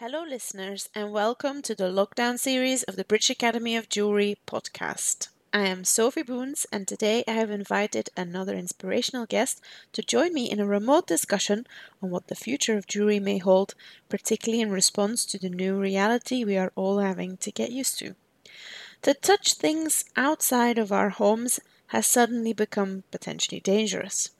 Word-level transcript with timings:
Hello, 0.00 0.22
listeners, 0.22 0.88
and 0.94 1.10
welcome 1.10 1.60
to 1.60 1.74
the 1.74 1.90
lockdown 1.90 2.38
series 2.38 2.84
of 2.84 2.94
the 2.94 3.02
British 3.02 3.30
Academy 3.30 3.74
of 3.74 3.88
Jewelry 3.88 4.36
podcast. 4.46 5.26
I 5.52 5.66
am 5.66 5.82
Sophie 5.82 6.22
Boons, 6.22 6.68
and 6.70 6.86
today 6.86 7.24
I 7.26 7.32
have 7.32 7.50
invited 7.50 8.08
another 8.16 8.54
inspirational 8.54 9.26
guest 9.26 9.60
to 9.94 10.02
join 10.02 10.32
me 10.32 10.48
in 10.48 10.60
a 10.60 10.66
remote 10.68 11.08
discussion 11.08 11.66
on 12.00 12.10
what 12.10 12.28
the 12.28 12.36
future 12.36 12.78
of 12.78 12.86
jewelry 12.86 13.18
may 13.18 13.38
hold, 13.38 13.74
particularly 14.08 14.62
in 14.62 14.70
response 14.70 15.24
to 15.24 15.36
the 15.36 15.50
new 15.50 15.76
reality 15.76 16.44
we 16.44 16.56
are 16.56 16.70
all 16.76 17.00
having 17.00 17.36
to 17.38 17.50
get 17.50 17.72
used 17.72 17.98
to. 17.98 18.14
To 19.02 19.14
touch 19.14 19.54
things 19.54 20.04
outside 20.14 20.78
of 20.78 20.92
our 20.92 21.08
homes 21.08 21.58
has 21.88 22.06
suddenly 22.06 22.52
become 22.52 23.02
potentially 23.10 23.58
dangerous. 23.58 24.30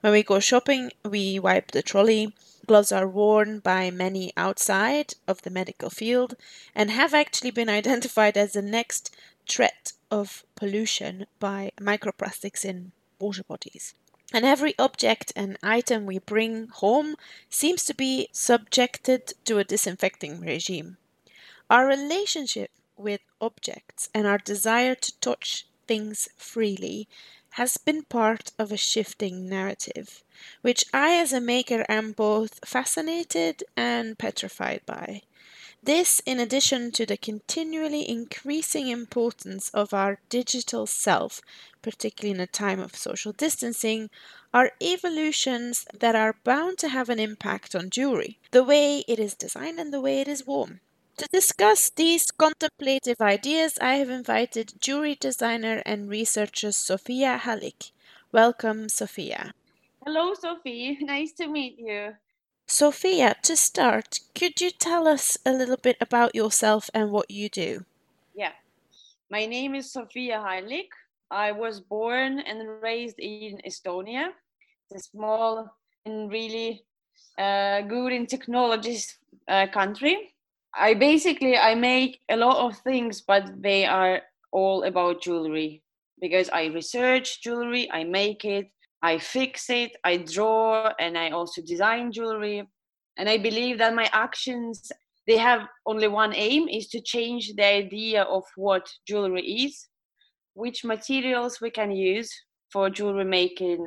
When 0.00 0.12
we 0.12 0.24
go 0.24 0.40
shopping, 0.40 0.90
we 1.04 1.38
wipe 1.38 1.70
the 1.70 1.82
trolley. 1.82 2.34
Gloves 2.66 2.92
are 2.92 3.08
worn 3.08 3.58
by 3.58 3.90
many 3.90 4.32
outside 4.36 5.14
of 5.26 5.42
the 5.42 5.50
medical 5.50 5.90
field 5.90 6.34
and 6.74 6.90
have 6.90 7.14
actually 7.14 7.50
been 7.50 7.68
identified 7.80 8.36
as 8.36 8.52
the 8.52 8.62
next 8.62 9.14
threat 9.48 9.92
of 10.10 10.44
pollution 10.54 11.26
by 11.38 11.72
microplastics 11.78 12.64
in 12.64 12.92
water 13.18 13.42
bodies. 13.42 13.94
And 14.32 14.44
every 14.44 14.74
object 14.78 15.32
and 15.36 15.58
item 15.62 16.06
we 16.06 16.18
bring 16.18 16.68
home 16.68 17.16
seems 17.48 17.84
to 17.84 17.94
be 17.94 18.28
subjected 18.32 19.34
to 19.44 19.58
a 19.58 19.64
disinfecting 19.64 20.40
regime. 20.40 20.96
Our 21.70 21.86
relationship 21.86 22.70
with 22.96 23.20
objects 23.40 24.08
and 24.14 24.26
our 24.26 24.38
desire 24.38 24.94
to 24.94 25.20
touch 25.20 25.66
things 25.86 26.28
freely 26.36 27.08
has 27.54 27.76
been 27.76 28.02
part 28.02 28.50
of 28.58 28.72
a 28.72 28.76
shifting 28.76 29.48
narrative, 29.48 30.24
which 30.62 30.84
I, 30.92 31.14
as 31.14 31.32
a 31.32 31.40
maker, 31.40 31.86
am 31.88 32.10
both 32.10 32.58
fascinated 32.66 33.62
and 33.76 34.18
petrified 34.18 34.80
by. 34.86 35.22
This, 35.80 36.20
in 36.26 36.40
addition 36.40 36.90
to 36.92 37.06
the 37.06 37.16
continually 37.16 38.08
increasing 38.08 38.88
importance 38.88 39.68
of 39.68 39.94
our 39.94 40.18
digital 40.28 40.86
self, 40.88 41.40
particularly 41.80 42.34
in 42.34 42.40
a 42.40 42.48
time 42.48 42.80
of 42.80 42.96
social 42.96 43.30
distancing, 43.30 44.10
are 44.52 44.72
evolutions 44.82 45.86
that 45.96 46.16
are 46.16 46.36
bound 46.42 46.78
to 46.78 46.88
have 46.88 47.08
an 47.08 47.20
impact 47.20 47.76
on 47.76 47.88
jewelry, 47.88 48.40
the 48.50 48.64
way 48.64 49.04
it 49.06 49.20
is 49.20 49.34
designed 49.34 49.78
and 49.78 49.92
the 49.92 50.00
way 50.00 50.20
it 50.20 50.26
is 50.26 50.44
worn. 50.44 50.80
To 51.18 51.28
discuss 51.32 51.90
these 51.90 52.32
contemplative 52.32 53.20
ideas, 53.20 53.78
I 53.80 53.94
have 53.96 54.10
invited 54.10 54.80
jewelry 54.80 55.14
designer 55.14 55.80
and 55.86 56.10
researcher 56.10 56.72
Sofia 56.72 57.40
Hallik. 57.40 57.92
Welcome, 58.32 58.88
Sofia. 58.88 59.54
Hello, 60.04 60.34
Sophie. 60.34 60.98
Nice 61.02 61.30
to 61.34 61.46
meet 61.46 61.78
you. 61.78 62.14
Sofia, 62.66 63.36
to 63.42 63.56
start, 63.56 64.18
could 64.34 64.60
you 64.60 64.72
tell 64.72 65.06
us 65.06 65.38
a 65.46 65.52
little 65.52 65.76
bit 65.76 65.96
about 66.00 66.34
yourself 66.34 66.90
and 66.92 67.12
what 67.12 67.30
you 67.30 67.48
do? 67.48 67.84
Yeah, 68.34 68.52
my 69.30 69.46
name 69.46 69.76
is 69.76 69.92
Sofia 69.92 70.38
Hallik. 70.38 70.88
I 71.30 71.52
was 71.52 71.78
born 71.78 72.40
and 72.40 72.82
raised 72.82 73.20
in 73.20 73.60
Estonia, 73.64 74.30
a 74.92 74.98
small 74.98 75.76
and 76.04 76.28
really 76.32 76.84
uh, 77.38 77.82
good 77.82 78.12
in 78.12 78.26
technologies 78.26 79.16
uh, 79.46 79.68
country. 79.68 80.33
I 80.78 80.94
basically 80.94 81.56
I 81.56 81.74
make 81.74 82.20
a 82.28 82.36
lot 82.36 82.56
of 82.56 82.76
things, 82.78 83.22
but 83.22 83.62
they 83.62 83.86
are 83.86 84.22
all 84.52 84.84
about 84.84 85.22
jewelry 85.22 85.82
because 86.20 86.48
I 86.50 86.66
research 86.66 87.42
jewelry, 87.42 87.90
I 87.90 88.04
make 88.04 88.44
it, 88.44 88.70
I 89.02 89.18
fix 89.18 89.70
it, 89.70 89.92
I 90.04 90.18
draw, 90.18 90.92
and 90.98 91.18
I 91.18 91.30
also 91.30 91.62
design 91.62 92.12
jewelry. 92.12 92.66
And 93.16 93.28
I 93.28 93.38
believe 93.38 93.78
that 93.78 93.94
my 93.94 94.08
actions 94.12 94.90
they 95.26 95.38
have 95.38 95.62
only 95.86 96.08
one 96.08 96.34
aim 96.34 96.68
is 96.68 96.88
to 96.88 97.00
change 97.00 97.54
the 97.56 97.64
idea 97.64 98.22
of 98.22 98.44
what 98.56 98.86
jewelry 99.08 99.42
is, 99.42 99.88
which 100.54 100.84
materials 100.84 101.60
we 101.60 101.70
can 101.70 101.90
use 101.90 102.30
for 102.70 102.90
jewelry 102.90 103.24
making, 103.24 103.86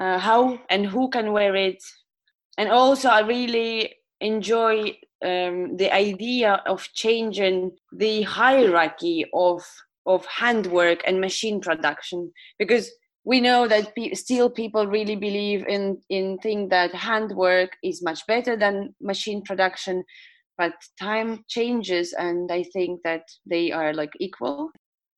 uh, 0.00 0.18
how 0.18 0.58
and 0.68 0.86
who 0.86 1.08
can 1.08 1.32
wear 1.32 1.54
it. 1.54 1.82
And 2.58 2.68
also, 2.68 3.08
I 3.08 3.20
really 3.20 3.94
enjoy 4.20 4.96
um, 5.24 5.76
the 5.76 5.92
idea 5.92 6.62
of 6.66 6.88
changing 6.94 7.72
the 7.92 8.22
hierarchy 8.22 9.26
of 9.34 9.62
of 10.06 10.24
handwork 10.26 11.00
and 11.06 11.20
machine 11.20 11.60
production. 11.60 12.32
Because 12.58 12.90
we 13.24 13.40
know 13.40 13.68
that 13.68 13.94
pe- 13.94 14.14
still 14.14 14.48
people 14.48 14.86
really 14.86 15.16
believe 15.16 15.66
in 15.66 16.00
in 16.08 16.38
think 16.38 16.70
that 16.70 16.94
handwork 16.94 17.76
is 17.82 18.02
much 18.02 18.26
better 18.26 18.56
than 18.56 18.94
machine 19.00 19.42
production 19.42 20.02
but 20.56 20.72
time 20.98 21.44
changes 21.48 22.12
and 22.14 22.50
i 22.50 22.62
think 22.72 23.00
that 23.04 23.22
they 23.46 23.72
are 23.72 23.92
like 23.92 24.12
equal. 24.20 24.70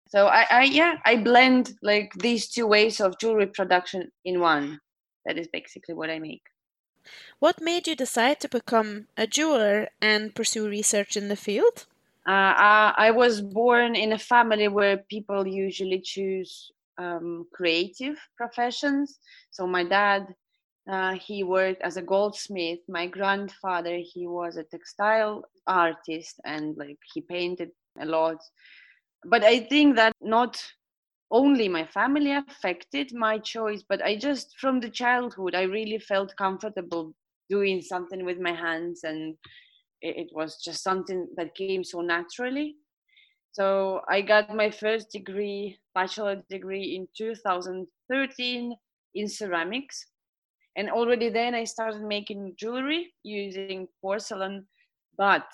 So 0.08 0.26
i, 0.26 0.46
I 0.50 0.62
yeah 0.64 0.96
i 1.06 1.16
blend 1.16 1.74
like 1.82 2.12
these 2.18 2.48
two 2.50 2.66
ways 2.66 3.00
of 3.00 3.18
jewelry 3.20 3.46
production 3.46 4.10
in 4.24 4.40
one. 4.40 4.78
That 5.24 5.38
is 5.38 5.48
basically 5.52 5.94
what 5.94 6.10
i 6.10 6.18
make 6.18 6.42
what 7.38 7.60
made 7.60 7.86
you 7.86 7.94
decide 7.94 8.40
to 8.40 8.48
become 8.48 9.06
a 9.16 9.26
jeweler 9.26 9.88
and 10.00 10.34
pursue 10.34 10.68
research 10.68 11.16
in 11.16 11.28
the 11.28 11.36
field 11.36 11.86
uh, 12.24 12.94
I, 12.96 13.10
was 13.10 13.40
born 13.40 13.96
in 13.96 14.12
a 14.12 14.18
family 14.18 14.68
where 14.68 14.98
people 14.98 15.44
usually 15.44 16.00
choose 16.00 16.70
um, 16.96 17.46
creative 17.52 18.16
professions. 18.36 19.18
So 19.50 19.66
my 19.66 19.82
dad, 19.82 20.28
uh, 20.88 21.14
he 21.14 21.42
worked 21.42 21.82
as 21.82 21.96
a 21.96 22.02
goldsmith. 22.02 22.78
My 22.88 23.08
grandfather, 23.08 23.98
he 24.00 24.28
was 24.28 24.56
a 24.56 24.62
textile 24.62 25.44
artist 25.66 26.40
and 26.44 26.76
like 26.76 26.98
he 27.12 27.22
painted 27.22 27.70
a 27.98 28.06
lot. 28.06 28.36
But 29.24 29.42
I 29.42 29.60
think 29.60 29.96
that 29.96 30.12
not 30.20 30.62
only 31.32 31.68
my 31.68 31.84
family 31.86 32.32
affected 32.32 33.12
my 33.12 33.38
choice, 33.38 33.82
but 33.88 34.02
I 34.02 34.16
just 34.16 34.54
from 34.60 34.78
the 34.80 34.90
childhood 34.90 35.54
I 35.54 35.62
really 35.62 35.98
felt 35.98 36.36
comfortable 36.36 37.14
doing 37.50 37.80
something 37.82 38.24
with 38.24 38.38
my 38.38 38.52
hands 38.52 39.00
and 39.02 39.34
it, 40.00 40.28
was 40.32 40.60
just 40.64 40.82
something 40.82 41.28
that 41.36 41.54
came 41.54 41.84
so 41.84 42.00
naturally 42.00 42.76
so 43.52 44.00
I 44.08 44.22
got 44.22 44.54
my 44.54 44.70
first 44.70 45.10
degree, 45.10 45.78
bachelor 45.94 46.42
degree 46.48 46.96
in 46.96 47.06
2013 47.16 48.76
in 49.14 49.28
ceramics. 49.28 50.06
And 50.74 50.88
already 50.88 51.28
then 51.28 51.54
I 51.54 51.64
started 51.64 52.02
making 52.02 52.54
jewelry 52.58 53.12
using 53.22 53.88
porcelain, 54.00 54.66
but 55.18 55.44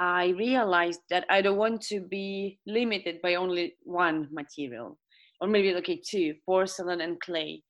I 0.00 0.28
realized 0.28 1.02
that 1.10 1.26
I 1.30 1.42
don't 1.42 1.58
want 1.58 1.82
to 1.82 2.00
be 2.00 2.58
limited 2.66 3.22
by 3.22 3.36
only 3.36 3.76
one 3.84 4.28
material, 4.32 4.98
or 5.40 5.46
maybe 5.46 5.72
okay, 5.76 6.00
two, 6.02 6.34
porcelain 6.44 7.00
and 7.00 7.20
clay. 7.20 7.62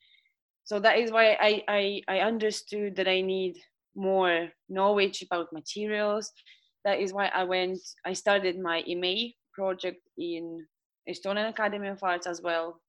So 0.64 0.78
that 0.80 0.98
is 0.98 1.10
why 1.10 1.36
I, 1.40 1.62
I, 1.68 2.02
I 2.08 2.18
understood 2.20 2.96
that 2.96 3.08
I 3.08 3.20
need 3.20 3.56
more 3.94 4.48
knowledge 4.68 5.22
about 5.22 5.52
materials 5.52 6.32
that 6.84 7.00
is 7.00 7.12
why 7.12 7.26
I 7.26 7.44
went, 7.44 7.78
I 8.04 8.12
started 8.12 8.58
my 8.58 8.82
MA 8.86 9.32
project 9.52 10.00
in 10.16 10.66
Estonian 11.08 11.48
Academy 11.48 11.88
of 11.88 12.02
Arts 12.02 12.26
as 12.26 12.40
well. 12.40 12.80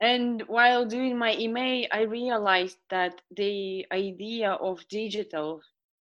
And 0.00 0.42
while 0.46 0.84
doing 0.84 1.18
my 1.18 1.34
MA, 1.48 1.86
I 1.90 2.02
realized 2.02 2.76
that 2.90 3.20
the 3.34 3.86
idea 3.92 4.52
of 4.52 4.86
digital 4.88 5.60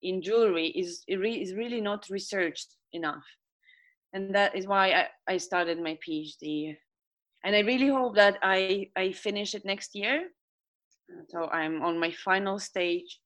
in 0.02 0.22
jewelry 0.22 0.68
is, 0.68 1.04
is 1.08 1.54
really 1.54 1.82
not 1.82 2.10
researched 2.10 2.76
enough. 2.94 3.26
And 4.14 4.34
that 4.36 4.56
is 4.56 4.68
why 4.68 4.92
I, 4.92 5.08
I 5.28 5.38
started 5.38 5.82
my 5.82 5.98
PhD. 6.06 6.78
And 7.44 7.56
I 7.56 7.60
really 7.60 7.90
hope 7.90 8.16
that 8.16 8.40
I, 8.42 8.90
I 8.96 9.12
finish 9.12 9.54
it 9.56 9.66
next 9.66 9.96
year. 9.96 10.30
So 11.30 11.48
I'm 11.50 11.84
on 11.84 12.00
my 12.00 12.12
final 12.12 12.60
stage 12.60 13.22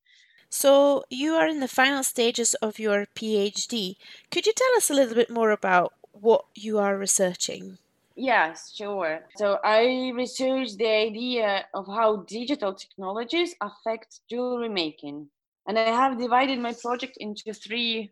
so, 0.54 1.06
you 1.10 1.36
are 1.36 1.48
in 1.48 1.62
the 1.62 1.68
final 1.70 2.04
stages 2.04 2.56
of 2.56 2.78
your 2.78 3.06
PhD. 3.16 3.96
Could 4.30 4.46
you 4.46 4.52
tell 4.52 4.76
us 4.76 4.90
a 4.90 4.94
little 4.94 5.16
bit 5.16 5.30
more 5.30 5.50
about 5.50 5.94
what 6.12 6.44
you 6.54 6.78
are 6.78 6.98
researching? 6.98 7.78
Yes, 8.18 8.74
sure. 8.76 9.30
So, 9.38 9.60
I 9.64 10.12
researched 10.14 10.78
the 10.78 10.90
idea 10.90 11.68
of 11.74 11.88
how 11.88 12.18
digital 12.28 12.74
technologies 12.74 13.56
affect 13.62 14.20
jewelry 14.30 14.68
making. 14.68 15.30
And 15.68 15.78
I 15.78 15.90
have 15.90 16.18
divided 16.20 16.60
my 16.60 16.74
project 16.82 17.18
into 17.20 17.54
three 17.54 18.10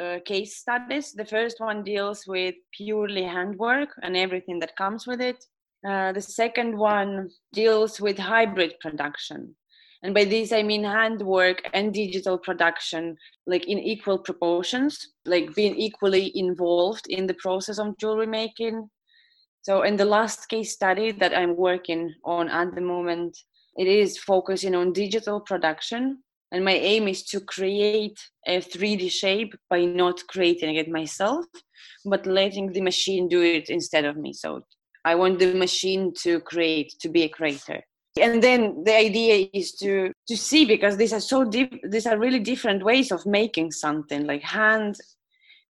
uh, 0.00 0.18
case 0.24 0.56
studies. 0.56 1.12
The 1.12 1.24
first 1.24 1.58
one 1.58 1.82
deals 1.82 2.24
with 2.26 2.54
purely 2.76 3.24
handwork 3.24 3.90
and 4.02 4.16
everything 4.16 4.60
that 4.60 4.76
comes 4.76 5.06
with 5.06 5.20
it. 5.20 5.44
Uh, 5.86 6.12
the 6.12 6.20
second 6.20 6.78
one 6.78 7.28
deals 7.52 8.00
with 8.00 8.16
hybrid 8.16 8.74
production 8.80 9.56
and 10.02 10.14
by 10.14 10.24
this 10.24 10.52
i 10.52 10.62
mean 10.62 10.84
handwork 10.84 11.62
and 11.74 11.94
digital 11.94 12.38
production 12.38 13.16
like 13.46 13.66
in 13.66 13.78
equal 13.78 14.18
proportions 14.18 15.08
like 15.26 15.54
being 15.54 15.76
equally 15.76 16.32
involved 16.36 17.06
in 17.08 17.26
the 17.26 17.34
process 17.34 17.78
of 17.78 17.96
jewelry 17.98 18.26
making 18.26 18.88
so 19.62 19.82
in 19.82 19.96
the 19.96 20.04
last 20.04 20.48
case 20.48 20.72
study 20.72 21.12
that 21.12 21.36
i'm 21.36 21.56
working 21.56 22.12
on 22.24 22.48
at 22.48 22.74
the 22.74 22.80
moment 22.80 23.36
it 23.76 23.86
is 23.86 24.18
focusing 24.18 24.74
on 24.74 24.92
digital 24.92 25.40
production 25.40 26.18
and 26.52 26.64
my 26.64 26.74
aim 26.74 27.08
is 27.08 27.24
to 27.24 27.40
create 27.40 28.18
a 28.46 28.60
3D 28.60 29.10
shape 29.10 29.54
by 29.70 29.84
not 29.84 30.20
creating 30.28 30.76
it 30.76 30.88
myself, 30.88 31.46
but 32.04 32.26
letting 32.26 32.72
the 32.72 32.82
machine 32.82 33.26
do 33.26 33.40
it 33.42 33.70
instead 33.70 34.04
of 34.04 34.16
me. 34.16 34.32
So 34.34 34.60
I 35.04 35.14
want 35.14 35.38
the 35.38 35.54
machine 35.54 36.12
to 36.22 36.40
create, 36.40 36.94
to 37.00 37.08
be 37.08 37.22
a 37.22 37.28
creator. 37.28 37.80
And 38.20 38.42
then 38.42 38.84
the 38.84 38.94
idea 38.94 39.48
is 39.54 39.72
to 39.76 40.12
to 40.28 40.36
see 40.36 40.66
because 40.66 40.98
these 40.98 41.14
are 41.14 41.20
so 41.20 41.44
deep. 41.44 41.80
These 41.82 42.06
are 42.06 42.18
really 42.18 42.40
different 42.40 42.84
ways 42.84 43.10
of 43.10 43.24
making 43.24 43.72
something, 43.72 44.26
like 44.26 44.42
hand 44.42 44.96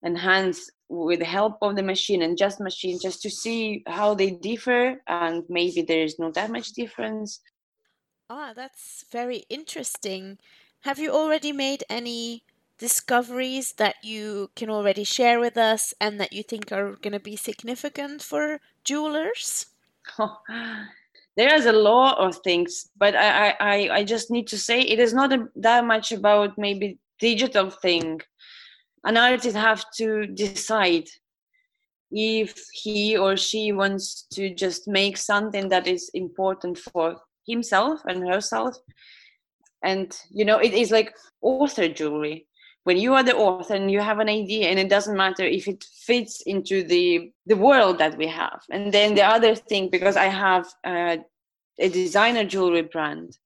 and 0.01 0.17
hands 0.17 0.71
with 0.89 1.19
the 1.19 1.25
help 1.25 1.57
of 1.61 1.75
the 1.75 1.83
machine 1.83 2.23
and 2.23 2.35
just 2.35 2.59
machine, 2.59 2.97
just 2.99 3.21
to 3.21 3.29
see 3.29 3.83
how 3.85 4.15
they 4.15 4.31
differ 4.31 5.01
and 5.07 5.43
maybe 5.47 5.83
there 5.83 6.01
is 6.03 6.17
not 6.17 6.33
that 6.33 6.51
much 6.51 6.69
difference. 6.73 7.39
Ah, 8.29 8.53
that's 8.55 9.05
very 9.11 9.43
interesting. 9.49 10.39
Have 10.81 10.97
you 10.97 11.11
already 11.11 11.51
made 11.51 11.83
any 11.89 12.43
discoveries 12.79 13.73
that 13.73 13.97
you 14.03 14.49
can 14.55 14.69
already 14.71 15.03
share 15.03 15.39
with 15.39 15.55
us 15.55 15.93
and 16.01 16.19
that 16.19 16.33
you 16.33 16.41
think 16.41 16.71
are 16.71 16.95
going 16.95 17.13
to 17.13 17.19
be 17.19 17.35
significant 17.35 18.23
for 18.23 18.59
jewelers? 18.83 19.67
there 21.37 21.53
is 21.53 21.67
a 21.67 21.71
lot 21.71 22.17
of 22.17 22.35
things, 22.37 22.89
but 22.97 23.15
I, 23.15 23.55
I, 23.59 23.89
I 23.97 24.03
just 24.03 24.31
need 24.31 24.47
to 24.47 24.57
say 24.57 24.81
it 24.81 24.97
is 24.97 25.13
not 25.13 25.31
a, 25.31 25.47
that 25.57 25.85
much 25.85 26.11
about 26.11 26.57
maybe 26.57 26.97
digital 27.19 27.69
thing. 27.69 28.19
An 29.03 29.17
artist 29.17 29.55
have 29.55 29.85
to 29.97 30.25
decide 30.25 31.07
if 32.09 32.55
he 32.73 33.15
or 33.15 33.37
she 33.37 33.71
wants 33.71 34.23
to 34.33 34.53
just 34.55 34.87
make 34.87 35.15
something 35.15 35.69
that 35.69 35.85
is 35.85 36.09
important 36.15 36.79
for 36.79 37.17
himself 37.45 38.01
and 38.05 38.27
herself 38.27 38.75
and 39.83 40.17
you 40.29 40.45
know 40.45 40.57
it 40.57 40.73
is 40.73 40.91
like 40.91 41.15
author 41.41 41.87
jewelry. 41.87 42.47
When 42.83 42.97
you 42.97 43.13
are 43.13 43.21
the 43.21 43.35
author 43.35 43.75
and 43.75 43.91
you 43.91 43.99
have 43.99 44.17
an 44.17 44.27
idea 44.27 44.69
and 44.69 44.79
it 44.79 44.89
doesn't 44.89 45.15
matter 45.15 45.43
if 45.43 45.67
it 45.67 45.83
fits 46.05 46.41
into 46.41 46.83
the 46.83 47.31
the 47.45 47.57
world 47.57 47.99
that 47.99 48.17
we 48.17 48.27
have. 48.27 48.61
And 48.71 48.91
then 48.91 49.15
the 49.15 49.23
other 49.23 49.55
thing 49.55 49.89
because 49.89 50.17
i 50.17 50.25
have 50.25 50.65
uh, 50.83 51.17
a 51.79 51.89
designer 51.89 52.43
jewelry 52.43 52.83
brand 52.83 53.37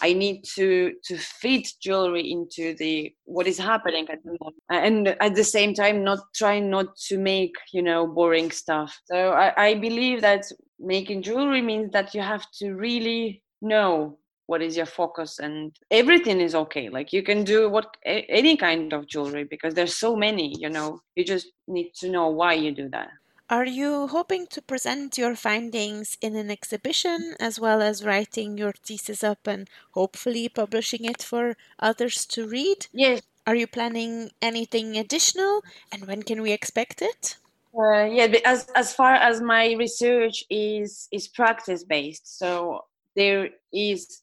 i 0.00 0.12
need 0.12 0.44
to 0.44 0.92
to 1.04 1.16
fit 1.16 1.66
jewelry 1.80 2.30
into 2.30 2.74
the 2.76 3.14
what 3.24 3.46
is 3.46 3.58
happening 3.58 4.06
at 4.10 4.22
the 4.24 4.36
moment. 4.40 4.62
And 4.70 5.08
at 5.20 5.34
the 5.34 5.44
same 5.44 5.74
time 5.74 6.04
not 6.04 6.20
trying 6.34 6.70
not 6.70 6.96
to 7.08 7.18
make 7.18 7.54
you 7.72 7.82
know 7.82 8.06
boring 8.06 8.50
stuff. 8.50 8.98
So 9.06 9.32
i, 9.32 9.68
I 9.68 9.74
believe 9.74 10.20
that 10.20 10.44
making 10.78 11.22
jewelry 11.22 11.62
means 11.62 11.92
that 11.92 12.14
you 12.14 12.20
have 12.20 12.44
to 12.58 12.74
really 12.74 13.42
know 13.60 14.18
what 14.52 14.62
is 14.68 14.76
your 14.76 14.90
focus 15.00 15.38
and 15.38 15.74
everything 15.90 16.38
is 16.46 16.54
okay 16.54 16.88
like 16.96 17.10
you 17.16 17.22
can 17.22 17.42
do 17.42 17.58
what 17.74 17.96
any 18.40 18.54
kind 18.66 18.92
of 18.92 19.06
jewelry 19.06 19.44
because 19.44 19.72
there's 19.74 19.96
so 19.96 20.14
many 20.14 20.54
you 20.64 20.68
know 20.68 20.88
you 21.16 21.24
just 21.24 21.46
need 21.76 21.90
to 22.00 22.10
know 22.14 22.28
why 22.28 22.52
you 22.52 22.70
do 22.82 22.86
that 22.96 23.08
are 23.52 23.66
you 23.66 24.06
hoping 24.06 24.46
to 24.48 24.62
present 24.62 25.18
your 25.18 25.34
findings 25.36 26.16
in 26.22 26.36
an 26.36 26.50
exhibition 26.50 27.34
as 27.38 27.60
well 27.60 27.82
as 27.82 28.04
writing 28.04 28.56
your 28.56 28.72
thesis 28.72 29.22
up 29.22 29.46
and 29.46 29.68
hopefully 29.92 30.48
publishing 30.48 31.04
it 31.04 31.22
for 31.22 31.58
others 31.78 32.24
to 32.28 32.48
read? 32.48 32.86
Yes. 32.94 33.20
Are 33.46 33.54
you 33.54 33.66
planning 33.66 34.30
anything 34.40 34.96
additional 34.96 35.60
and 35.92 36.06
when 36.06 36.22
can 36.22 36.40
we 36.40 36.52
expect 36.52 37.02
it? 37.02 37.36
Uh, 37.78 38.04
yeah, 38.04 38.28
as 38.46 38.68
as 38.74 38.94
far 38.94 39.14
as 39.14 39.42
my 39.42 39.72
research 39.84 40.44
is 40.48 41.08
is 41.10 41.28
practice 41.28 41.84
based, 41.84 42.38
so 42.38 42.84
there 43.16 43.50
is 43.72 44.22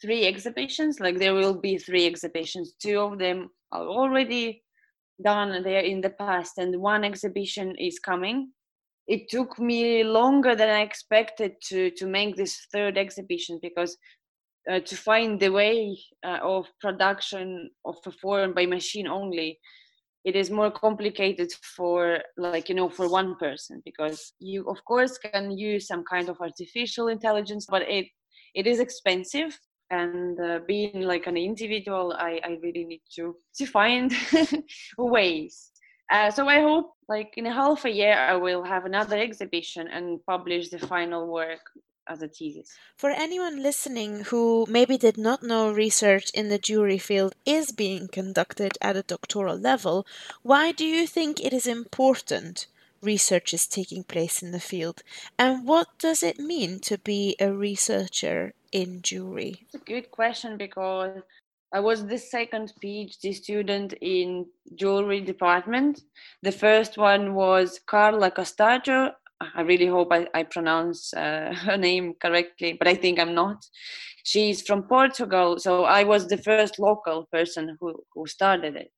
three 0.00 0.26
exhibitions 0.26 1.00
like 1.00 1.18
there 1.18 1.34
will 1.34 1.54
be 1.54 1.78
three 1.78 2.06
exhibitions. 2.06 2.74
Two 2.80 2.98
of 3.00 3.18
them 3.18 3.50
are 3.72 3.86
already 3.86 4.62
done 5.22 5.62
there 5.62 5.80
in 5.80 6.00
the 6.00 6.10
past 6.10 6.58
and 6.58 6.80
one 6.80 7.04
exhibition 7.04 7.74
is 7.78 7.98
coming. 7.98 8.52
It 9.06 9.28
took 9.28 9.58
me 9.58 10.04
longer 10.04 10.54
than 10.54 10.68
i 10.68 10.82
expected 10.82 11.52
to 11.68 11.90
to 11.90 12.06
make 12.06 12.36
this 12.36 12.66
third 12.72 12.96
exhibition 12.96 13.58
because 13.60 13.96
uh, 14.70 14.80
to 14.80 14.96
find 14.96 15.40
the 15.40 15.48
way 15.48 15.98
uh, 16.24 16.38
of 16.42 16.66
production 16.80 17.70
of 17.84 17.96
a 18.06 18.12
form 18.12 18.54
by 18.54 18.66
machine 18.66 19.08
only 19.08 19.58
it 20.24 20.36
is 20.36 20.50
more 20.50 20.70
complicated 20.70 21.50
for 21.76 22.18
like 22.36 22.68
you 22.68 22.74
know 22.74 22.88
for 22.88 23.08
one 23.08 23.34
person 23.36 23.80
because 23.84 24.32
you 24.38 24.64
of 24.68 24.84
course 24.84 25.18
can 25.18 25.50
use 25.50 25.86
some 25.86 26.04
kind 26.04 26.28
of 26.28 26.36
artificial 26.40 27.08
intelligence 27.08 27.66
but 27.68 27.82
it 27.82 28.06
it 28.54 28.66
is 28.66 28.80
expensive 28.80 29.58
and 29.90 30.38
uh, 30.40 30.60
being 30.66 31.02
like 31.02 31.26
an 31.26 31.36
individual 31.36 32.14
i, 32.18 32.40
I 32.44 32.58
really 32.62 32.84
need 32.84 33.02
to 33.16 33.36
to 33.56 33.66
find 33.66 34.12
ways. 34.98 35.70
Uh, 36.10 36.30
so 36.30 36.48
i 36.48 36.60
hope 36.60 36.94
like 37.08 37.34
in 37.36 37.46
a 37.46 37.52
half 37.52 37.84
a 37.84 37.90
year 37.90 38.14
i 38.14 38.34
will 38.34 38.64
have 38.64 38.84
another 38.84 39.18
exhibition 39.18 39.88
and 39.88 40.24
publish 40.26 40.70
the 40.70 40.78
final 40.78 41.26
work 41.28 41.60
as 42.10 42.22
a 42.22 42.28
thesis. 42.28 42.76
For 42.96 43.10
anyone 43.10 43.62
listening 43.62 44.24
who 44.24 44.66
maybe 44.68 44.98
did 44.98 45.16
not 45.16 45.42
know 45.42 45.70
research 45.70 46.30
in 46.30 46.48
the 46.48 46.58
jewelry 46.58 46.98
field 46.98 47.34
is 47.46 47.70
being 47.70 48.08
conducted 48.08 48.76
at 48.80 48.96
a 48.96 49.02
doctoral 49.02 49.56
level. 49.56 50.06
Why 50.42 50.72
do 50.72 50.84
you 50.84 51.06
think 51.06 51.40
it 51.40 51.52
is 51.52 51.66
important 51.66 52.66
research 53.00 53.54
is 53.54 53.66
taking 53.66 54.02
place 54.02 54.42
in 54.42 54.50
the 54.50 54.60
field? 54.60 55.02
And 55.38 55.66
what 55.66 55.88
does 55.98 56.22
it 56.22 56.38
mean 56.38 56.80
to 56.80 56.98
be 56.98 57.36
a 57.38 57.52
researcher 57.52 58.52
in 58.72 59.02
jewelry? 59.02 59.56
It's 59.62 59.74
a 59.74 59.78
good 59.78 60.10
question 60.10 60.56
because 60.56 61.22
I 61.72 61.80
was 61.80 62.06
the 62.06 62.18
second 62.18 62.72
PhD 62.82 63.34
student 63.34 63.94
in 64.00 64.46
jewelry 64.74 65.20
department. 65.20 66.02
The 66.42 66.52
first 66.52 66.98
one 66.98 67.34
was 67.34 67.80
Carla 67.86 68.30
Castiajo. 68.30 69.12
I 69.54 69.62
really 69.62 69.86
hope 69.86 70.08
I, 70.12 70.26
I 70.34 70.42
pronounce 70.42 71.14
uh, 71.14 71.54
her 71.64 71.76
name 71.76 72.14
correctly, 72.20 72.72
but 72.72 72.88
I 72.88 72.94
think 72.94 73.18
I'm 73.18 73.34
not. 73.34 73.64
She's 74.24 74.62
from 74.62 74.82
Portugal, 74.82 75.58
so 75.58 75.84
I 75.84 76.04
was 76.04 76.26
the 76.26 76.36
first 76.36 76.78
local 76.78 77.26
person 77.32 77.76
who, 77.80 77.94
who 78.14 78.26
started 78.26 78.76
it. 78.76 78.90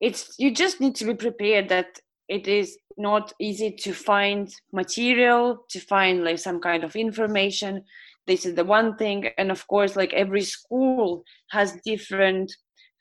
It's 0.00 0.34
you 0.38 0.50
just 0.50 0.80
need 0.80 0.94
to 0.96 1.04
be 1.04 1.14
prepared 1.14 1.68
that 1.68 1.98
it 2.28 2.48
is 2.48 2.78
not 2.96 3.32
easy 3.40 3.70
to 3.70 3.92
find 3.92 4.54
material, 4.72 5.64
to 5.70 5.80
find 5.80 6.24
like 6.24 6.38
some 6.38 6.60
kind 6.60 6.84
of 6.84 6.96
information 6.96 7.84
this 8.26 8.46
is 8.46 8.54
the 8.54 8.64
one 8.64 8.96
thing 8.96 9.28
and 9.38 9.50
of 9.50 9.66
course 9.66 9.96
like 9.96 10.12
every 10.12 10.42
school 10.42 11.24
has 11.50 11.78
different 11.84 12.52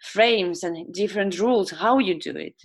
frames 0.02 0.64
and 0.64 0.94
different 0.94 1.40
rules 1.40 1.72
how 1.72 2.00
you 2.00 2.20
do 2.20 2.36
it. 2.36 2.56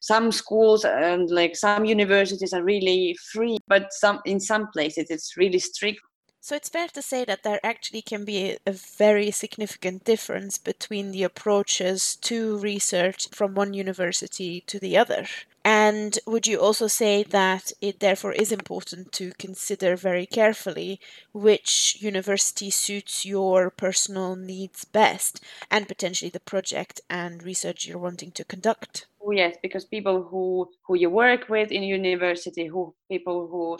Some 0.00 0.32
schools 0.32 0.84
and 0.84 1.30
like 1.30 1.54
some 1.54 1.84
universities 1.84 2.52
are 2.52 2.64
really 2.64 3.16
free 3.32 3.58
but 3.68 3.92
some 3.92 4.20
in 4.24 4.40
some 4.40 4.68
places 4.72 5.06
it's 5.10 5.36
really 5.36 5.60
strict 5.60 6.00
so 6.42 6.56
it's 6.56 6.68
fair 6.68 6.88
to 6.88 7.00
say 7.00 7.24
that 7.24 7.44
there 7.44 7.60
actually 7.62 8.02
can 8.02 8.24
be 8.24 8.58
a 8.66 8.72
very 8.72 9.30
significant 9.30 10.02
difference 10.02 10.58
between 10.58 11.12
the 11.12 11.22
approaches 11.22 12.16
to 12.16 12.58
research 12.58 13.28
from 13.30 13.54
one 13.54 13.72
university 13.72 14.60
to 14.66 14.80
the 14.80 14.98
other. 14.98 15.24
And 15.64 16.18
would 16.26 16.48
you 16.48 16.58
also 16.58 16.88
say 16.88 17.22
that 17.22 17.70
it 17.80 18.00
therefore 18.00 18.32
is 18.32 18.50
important 18.50 19.12
to 19.12 19.30
consider 19.38 19.94
very 19.94 20.26
carefully 20.26 20.98
which 21.32 21.98
university 22.00 22.70
suits 22.70 23.24
your 23.24 23.70
personal 23.70 24.34
needs 24.34 24.84
best 24.84 25.40
and 25.70 25.86
potentially 25.86 26.30
the 26.30 26.40
project 26.40 27.00
and 27.08 27.44
research 27.44 27.86
you're 27.86 27.98
wanting 27.98 28.32
to 28.32 28.44
conduct? 28.44 29.06
Oh, 29.24 29.30
yes, 29.30 29.56
because 29.62 29.84
people 29.84 30.24
who, 30.24 30.68
who 30.88 30.96
you 30.96 31.08
work 31.08 31.48
with 31.48 31.70
in 31.70 31.84
university, 31.84 32.66
who 32.66 32.92
people 33.08 33.46
who 33.46 33.78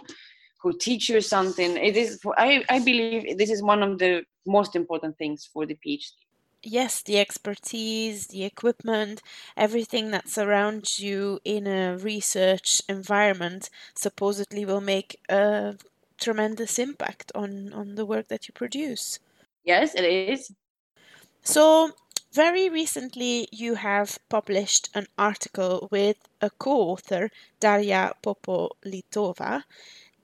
who 0.63 0.73
teach 0.79 1.09
you 1.09 1.21
something. 1.21 1.77
It 1.77 1.97
is 1.97 2.21
I, 2.37 2.65
I 2.69 2.79
believe 2.79 3.37
this 3.39 3.51
is 3.51 3.63
one 3.63 3.83
of 3.83 3.99
the 3.99 4.25
most 4.47 4.77
important 4.77 5.17
things 5.19 5.49
for 5.53 5.67
the 5.67 5.77
phd 5.87 6.11
yes 6.65 7.03
the 7.03 7.19
expertise 7.19 8.27
the 8.29 8.45
equipment 8.45 9.23
everything 9.57 10.11
that 10.11 10.29
surrounds 10.29 11.01
you 11.01 11.39
in 11.45 11.67
a 11.67 11.97
research 11.97 12.83
environment 12.89 13.71
supposedly 13.95 14.65
will 14.65 14.81
make 14.81 15.21
a 15.29 15.75
tremendous 16.23 16.79
impact 16.79 17.33
on 17.35 17.73
on 17.73 17.97
the 17.97 18.07
work 18.07 18.29
that 18.29 18.47
you 18.47 18.53
produce. 18.55 19.19
Yes 19.65 19.95
it 19.95 20.05
is. 20.05 20.53
So 21.43 21.91
very 22.33 22.69
recently 22.69 23.49
you 23.51 23.75
have 23.75 24.19
published 24.29 24.89
an 24.95 25.07
article 25.19 25.89
with 25.91 26.19
a 26.41 26.51
co-author 26.51 27.31
darja 27.61 28.13
popolitova 28.23 29.65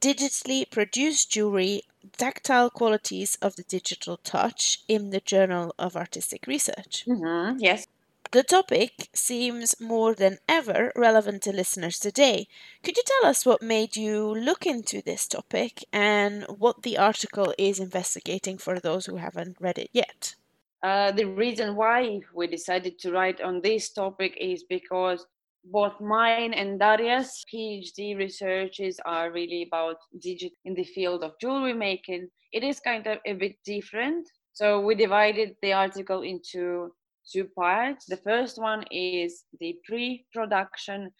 digitally 0.00 0.70
produced 0.70 1.30
jewelry, 1.30 1.82
tactile 2.16 2.70
qualities 2.70 3.36
of 3.42 3.56
the 3.56 3.64
digital 3.64 4.16
touch 4.18 4.80
in 4.88 5.10
the 5.10 5.20
Journal 5.20 5.74
of 5.78 5.96
Artistic 5.96 6.46
Research. 6.46 7.04
Mm-hmm, 7.06 7.58
yes. 7.60 7.86
The 8.30 8.42
topic 8.42 9.08
seems 9.14 9.80
more 9.80 10.14
than 10.14 10.36
ever 10.46 10.92
relevant 10.94 11.42
to 11.44 11.52
listeners 11.52 11.98
today. 11.98 12.46
Could 12.82 12.98
you 12.98 13.02
tell 13.06 13.30
us 13.30 13.46
what 13.46 13.62
made 13.62 13.96
you 13.96 14.34
look 14.34 14.66
into 14.66 15.00
this 15.00 15.26
topic 15.26 15.82
and 15.94 16.44
what 16.44 16.82
the 16.82 16.98
article 16.98 17.54
is 17.56 17.80
investigating 17.80 18.58
for 18.58 18.78
those 18.78 19.06
who 19.06 19.16
haven't 19.16 19.56
read 19.60 19.78
it 19.78 19.88
yet? 19.94 20.34
Uh, 20.82 21.10
the 21.10 21.24
reason 21.24 21.74
why 21.74 22.20
we 22.34 22.46
decided 22.46 22.98
to 22.98 23.12
write 23.12 23.40
on 23.40 23.62
this 23.62 23.88
topic 23.88 24.36
is 24.38 24.62
because 24.62 25.26
both 25.70 26.00
mine 26.00 26.54
and 26.54 26.80
Darja's 26.80 27.44
PhD 27.52 28.16
researches 28.16 28.98
are 29.04 29.30
really 29.30 29.66
about 29.70 29.96
digital 30.20 30.56
in 30.64 30.74
the 30.74 30.84
field 30.84 31.22
of 31.22 31.32
jewelry 31.40 31.74
making. 31.74 32.28
It 32.52 32.62
is 32.64 32.80
kind 32.80 33.06
of 33.06 33.18
a 33.26 33.34
bit 33.34 33.56
different. 33.64 34.26
So 34.52 34.80
we 34.80 34.94
divided 34.94 35.56
the 35.62 35.72
article 35.72 36.22
into 36.22 36.92
two 37.30 37.44
parts. 37.56 38.06
The 38.06 38.16
first 38.16 38.58
one 38.58 38.84
is 38.90 39.44
the 39.60 39.76
pre 39.86 40.24
production, 40.32 41.10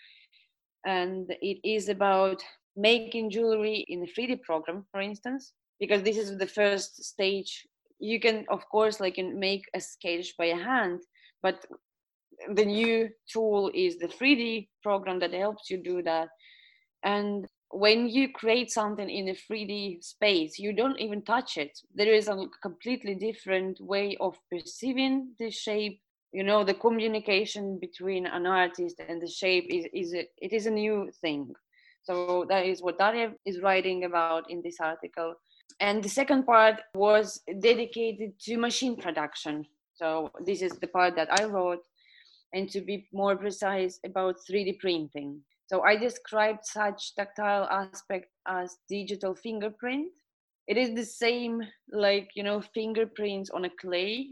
and 0.85 1.31
it 1.43 1.59
is 1.65 1.89
about 1.89 2.43
making 2.77 3.31
jewelry 3.31 3.85
in 3.89 4.03
a 4.03 4.07
3D 4.07 4.43
program, 4.43 4.87
for 4.91 5.01
instance, 5.01 5.53
because 5.81 6.03
this 6.03 6.17
is 6.17 6.39
the 6.39 6.47
first 6.47 7.05
stage. 7.05 7.67
You 7.99 8.21
can, 8.21 8.45
of 8.49 8.69
course, 8.69 9.01
like 9.01 9.19
make 9.19 9.65
a 9.75 9.81
sketch 9.81 10.37
by 10.39 10.47
hand, 10.47 11.01
but 11.43 11.67
the 12.55 12.65
new 12.65 13.09
tool 13.31 13.71
is 13.75 13.99
the 13.99 14.09
3D 14.09 14.69
program 14.83 15.19
that 15.21 15.33
helps 15.33 15.71
you 15.71 15.79
do 15.79 16.03
that. 16.03 16.29
And 17.03 17.47
when 17.71 18.09
you 18.09 18.33
create 18.33 18.71
something 18.71 19.09
in 19.09 19.29
a 19.29 19.35
3D 19.35 20.03
space, 20.03 20.59
you 20.59 20.73
don't 20.73 20.99
even 20.99 21.23
touch 21.23 21.57
it. 21.57 21.79
There 21.95 22.13
is 22.13 22.29
a 22.29 22.47
completely 22.63 23.15
different 23.15 23.81
way 23.81 24.17
of 24.21 24.39
perceiving 24.51 25.35
the 25.39 25.51
shape. 25.51 26.01
You 26.33 26.45
know, 26.45 26.65
the 26.65 26.75
communication 26.75 27.79
between 27.79 28.27
an 28.27 28.47
artist 28.47 29.01
and 29.07 29.21
the 29.21 29.29
shape 29.29 29.67
is, 29.71 29.87
is 29.93 30.15
a, 30.15 30.27
it 30.39 30.53
is 30.53 30.67
a 30.67 30.71
new 30.71 31.11
thing. 31.21 31.53
So 32.03 32.47
that 32.49 32.65
is 32.65 32.81
what 32.83 32.99
Darja 32.99 33.35
is 33.45 33.61
writing 33.61 34.05
about 34.05 34.51
in 34.51 34.63
this 34.63 34.77
article. 34.81 35.35
And 35.81 36.03
the 36.03 36.09
second 36.09 36.45
part 36.45 36.81
was 36.95 37.41
dedicated 37.61 38.39
to 38.41 38.57
machine 38.57 38.97
production. 38.97 39.67
So 39.95 40.31
this 40.45 40.63
is 40.63 40.73
the 40.73 40.87
part 40.87 41.17
that 41.17 41.29
I 41.39 41.45
wrote 41.45 41.85
and 42.53 42.71
to 42.71 42.81
be 42.81 43.09
more 43.13 43.37
precise 43.37 43.99
about 44.05 44.37
3D 44.51 44.79
printing. 44.79 45.41
So 45.67 45.83
I 45.83 45.97
described 45.97 46.65
such 46.65 47.15
tactile 47.15 47.65
aspect 47.65 48.29
as 48.47 48.79
digital 48.89 49.35
fingerprint. 49.35 50.09
It 50.67 50.77
is 50.77 50.95
the 50.95 51.05
same 51.05 51.61
like, 51.93 52.31
you 52.35 52.43
know, 52.43 52.63
fingerprints 52.75 53.51
on 53.51 53.67
a 53.67 53.71
clay 53.81 54.29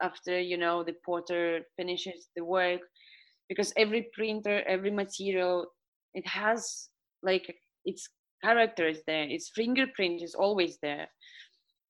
after, 0.00 0.40
you 0.40 0.56
know, 0.56 0.84
the 0.84 0.94
potter 1.04 1.62
finishes 1.76 2.28
the 2.36 2.44
work 2.44 2.80
because 3.48 3.72
every 3.76 4.08
printer, 4.14 4.62
every 4.66 4.90
material, 4.90 5.66
it 6.14 6.26
has 6.26 6.88
like 7.22 7.52
its 7.84 8.08
character 8.44 8.86
is 8.86 9.02
there, 9.06 9.24
its 9.24 9.50
fingerprint 9.54 10.22
is 10.22 10.34
always 10.34 10.78
there. 10.82 11.08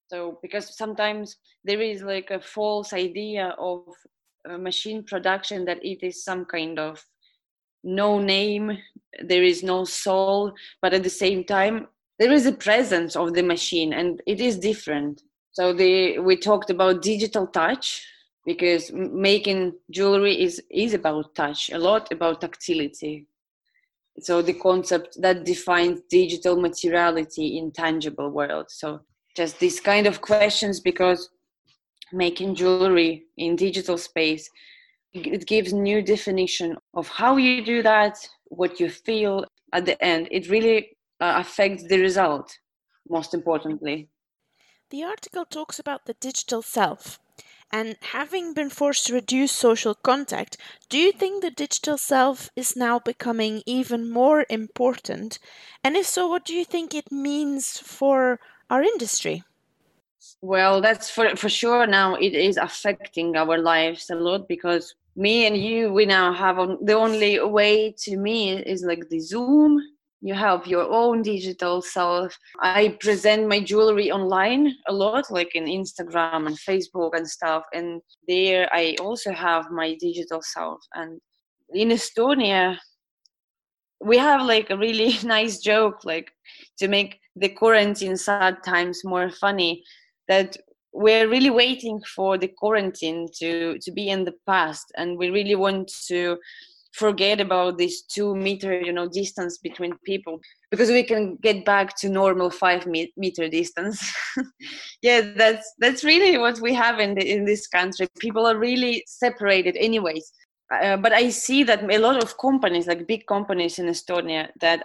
So 0.09 0.39
because 0.41 0.77
sometimes 0.77 1.37
there 1.65 1.81
is 1.83 2.03
like 2.03 2.31
a 2.31 2.41
false 2.41 2.93
idea 2.95 3.55
of 3.59 3.83
machine 4.59 5.03
production 5.03 5.65
that 5.65 5.85
it 5.85 6.03
is 6.03 6.25
some 6.25 6.45
kind 6.45 6.79
of 6.79 7.05
no 7.85 8.19
name 8.19 8.77
there 9.23 9.45
is 9.45 9.63
no 9.63 9.85
soul 9.85 10.53
but 10.83 10.93
at 10.93 11.03
the 11.03 11.11
same 11.11 11.45
time 11.45 11.87
there 12.19 12.33
is 12.33 12.47
a 12.47 12.53
presence 12.53 13.15
of 13.17 13.35
the 13.35 13.43
machine 13.43 13.93
and 13.93 14.21
it 14.27 14.41
is 14.41 14.59
different. 14.59 15.23
So 15.53 15.73
the 15.73 16.19
we 16.19 16.37
talked 16.37 16.71
about 16.71 17.03
digital 17.03 17.47
touch 17.47 18.05
because 18.45 18.91
making 18.93 19.75
jewelry 19.91 20.43
is 20.43 20.63
is 20.71 20.95
about 20.95 21.35
touch 21.35 21.71
a 21.71 21.79
lot 21.79 22.13
about 22.13 22.41
tactility. 22.41 23.27
So 24.21 24.43
the 24.43 24.55
concept 24.55 25.17
that 25.21 25.45
defines 25.45 26.01
digital 26.11 26.61
materiality 26.61 27.57
in 27.59 27.71
tangible 27.71 28.31
world. 28.31 28.67
So 28.69 29.01
just 29.37 29.61
these 29.61 29.79
kind 29.79 30.09
of 30.09 30.21
questions 30.21 30.81
because 30.81 31.31
making 32.13 32.55
jewelry 32.55 33.25
in 33.37 33.57
digital 33.57 33.99
space 33.99 34.51
it 35.15 35.47
gives 35.47 35.73
new 35.73 36.03
definition 36.03 36.77
of 36.95 37.09
how 37.09 37.37
you 37.37 37.65
do 37.65 37.83
that 37.83 38.19
what 38.45 38.81
you 38.81 38.91
feel 38.91 39.45
at 39.73 39.85
the 39.85 40.03
end. 40.03 40.29
It 40.31 40.49
really 40.49 40.97
uh, 41.21 41.35
affects 41.37 41.85
the 41.85 42.01
result 42.01 42.59
most 43.09 43.35
importantly. 43.35 44.09
The 44.91 45.05
article 45.05 45.45
talks 45.45 45.79
about 45.79 46.07
the 46.07 46.15
digital 46.15 46.63
self 46.63 47.19
and 47.71 47.97
having 48.01 48.55
been 48.55 48.71
forced 48.71 49.07
to 49.07 49.15
reduce 49.15 49.53
social 49.53 49.95
contact 49.95 50.57
do 50.89 50.97
you 50.97 51.13
think 51.13 51.43
the 51.43 51.51
digital 51.51 51.99
self 51.99 52.49
is 52.57 52.75
now 52.75 52.99
becoming 52.99 53.63
even 53.67 54.11
more 54.11 54.47
important? 54.49 55.39
And 55.85 55.97
if 55.97 56.07
so 56.07 56.27
what 56.27 56.47
do 56.47 56.55
you 56.55 56.65
think 56.65 56.95
it 56.95 57.13
means 57.13 57.79
for 57.79 58.41
our 58.71 58.83
industry 58.83 59.43
well, 60.43 60.81
that's 60.81 61.11
for 61.11 61.37
for 61.37 61.49
sure. 61.49 61.87
Now 61.87 62.15
it 62.15 62.35
is 62.35 62.57
affecting 62.57 63.37
our 63.37 63.59
lives 63.59 64.11
a 64.11 64.15
lot 64.15 64.49
because 64.49 64.95
me 65.19 65.47
and 65.47 65.57
you, 65.57 65.93
we 65.93 66.07
now 66.07 66.33
have 66.33 66.59
on, 66.61 66.79
the 66.85 66.93
only 66.93 67.41
way 67.41 67.93
to 67.99 68.17
me 68.17 68.57
is 68.57 68.85
like 68.85 69.09
the 69.09 69.19
Zoom. 69.19 69.83
You 70.21 70.35
have 70.35 70.67
your 70.67 70.89
own 70.91 71.23
digital 71.23 71.83
self. 71.83 72.37
I 72.61 72.97
present 73.01 73.49
my 73.49 73.61
jewelry 73.61 74.11
online 74.11 74.75
a 74.89 74.93
lot, 74.93 75.31
like 75.31 75.55
in 75.55 75.65
Instagram 75.65 76.47
and 76.47 76.57
Facebook 76.59 77.17
and 77.17 77.29
stuff. 77.29 77.65
And 77.73 78.01
there, 78.27 78.69
I 78.73 78.97
also 79.01 79.33
have 79.33 79.71
my 79.71 79.97
digital 80.01 80.41
self. 80.43 80.81
And 80.95 81.21
in 81.71 81.89
Estonia, 81.89 82.79
we 84.01 84.19
have 84.19 84.43
like 84.43 84.71
a 84.71 84.77
really 84.77 85.19
nice 85.25 85.59
joke, 85.59 86.05
like 86.05 86.31
to 86.79 86.89
make 86.89 87.21
the 87.35 87.49
quarantine 87.49 88.17
sad 88.17 88.63
times 88.65 89.05
more 89.05 89.31
funny 89.31 89.83
that 90.29 90.57
we're 90.93 91.29
really 91.29 91.51
waiting 91.51 92.01
for 92.15 92.39
the 92.39 92.49
quarantine 92.49 93.29
to 93.39 93.79
to 93.79 93.91
be 93.93 94.09
in 94.09 94.25
the 94.25 94.35
past 94.47 94.87
and 94.97 95.19
we 95.19 95.31
really 95.31 95.55
want 95.55 95.91
to 96.07 96.37
forget 96.93 97.41
about 97.41 97.79
this 97.79 98.03
two 98.03 98.35
meter 98.35 98.81
you 98.81 98.93
know 98.93 99.09
distance 99.09 99.59
between 99.59 99.93
people 100.05 100.41
because 100.71 100.91
we 100.91 101.03
can 101.03 101.37
get 101.37 101.65
back 101.65 101.97
to 101.97 102.09
normal 102.09 102.51
five 102.51 102.87
meter 102.87 103.49
distance. 103.49 104.01
Yeah 105.03 105.21
that's 105.37 105.67
that's 105.79 106.03
really 106.03 106.39
what 106.39 106.61
we 106.61 106.75
have 106.75 106.99
in 106.99 107.15
the, 107.15 107.25
in 107.35 107.45
this 107.45 107.67
country. 107.69 108.09
People 108.19 108.47
are 108.47 108.59
really 108.59 109.05
separated 109.07 109.77
anyways. 109.77 110.33
Uh, 110.71 110.99
but 110.99 111.13
i 111.13 111.31
see 111.31 111.65
that 111.65 111.83
a 111.91 111.99
lot 111.99 112.23
of 112.23 112.37
companies 112.37 112.87
like 112.87 113.07
big 113.07 113.25
companies 113.27 113.79
in 113.79 113.87
estonia 113.87 114.49
that 114.61 114.85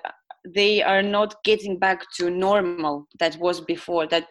they 0.56 0.82
are 0.82 1.04
not 1.04 1.44
getting 1.44 1.78
back 1.78 2.06
to 2.16 2.30
normal 2.30 3.06
that 3.20 3.36
was 3.38 3.60
before 3.60 4.08
that 4.08 4.28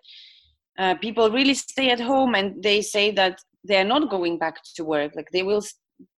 uh, 0.79 0.95
people 0.97 1.31
really 1.31 1.55
stay 1.55 1.91
at 1.91 2.00
home 2.00 2.35
and 2.35 2.62
they 2.62 2.81
say 2.83 3.11
that 3.12 3.41
they're 3.64 3.85
not 3.85 4.11
going 4.11 4.38
back 4.38 4.57
to 4.76 4.85
work. 4.85 5.12
Like 5.14 5.29
they 5.33 5.43
will 5.43 5.62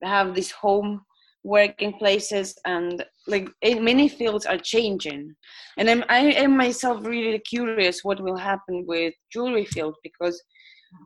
have 0.02 0.34
this 0.34 0.50
home 0.50 1.02
working 1.42 1.92
places 1.98 2.56
and 2.64 3.04
like 3.26 3.50
many 3.62 4.08
fields 4.08 4.46
are 4.46 4.58
changing. 4.58 5.34
And 5.76 5.90
I'm, 5.90 6.04
I 6.08 6.20
am 6.20 6.56
myself 6.56 7.04
really 7.04 7.38
curious 7.38 8.02
what 8.02 8.22
will 8.22 8.36
happen 8.36 8.84
with 8.86 9.14
jewelry 9.30 9.66
field 9.66 9.96
because 10.02 10.42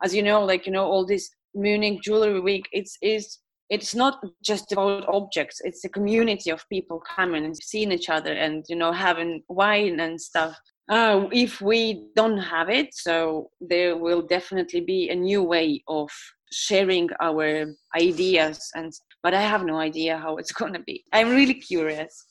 as 0.04 0.14
you 0.14 0.22
know 0.22 0.44
like 0.44 0.66
you 0.66 0.72
know 0.72 0.84
all 0.84 1.06
this 1.06 1.30
munich 1.54 2.00
jewelry 2.02 2.40
week 2.40 2.68
it's 2.72 2.98
is 3.00 3.38
it's 3.70 3.94
not 3.94 4.22
just 4.42 4.72
about 4.72 5.06
objects. 5.08 5.60
It's 5.62 5.84
a 5.84 5.88
community 5.88 6.50
of 6.50 6.66
people 6.70 7.00
coming 7.00 7.44
and 7.44 7.56
seeing 7.56 7.92
each 7.92 8.08
other 8.08 8.32
and 8.32 8.64
you 8.68 8.76
know 8.76 8.92
having 8.92 9.42
wine 9.48 10.00
and 10.00 10.20
stuff 10.20 10.58
uh, 10.88 11.28
if 11.32 11.60
we 11.60 12.06
don't 12.16 12.38
have 12.38 12.70
it, 12.70 12.94
so 12.94 13.50
there 13.60 13.96
will 13.96 14.22
definitely 14.22 14.80
be 14.80 15.10
a 15.10 15.14
new 15.14 15.42
way 15.42 15.82
of 15.88 16.10
sharing 16.50 17.10
our 17.20 17.66
ideas 17.94 18.70
and 18.74 18.92
but 19.22 19.34
I 19.34 19.42
have 19.42 19.64
no 19.64 19.78
idea 19.78 20.16
how 20.16 20.36
it's 20.36 20.52
going 20.60 20.72
to 20.72 20.80
be. 20.80 21.04
I'm 21.12 21.30
really 21.30 21.54
curious. 21.54 22.26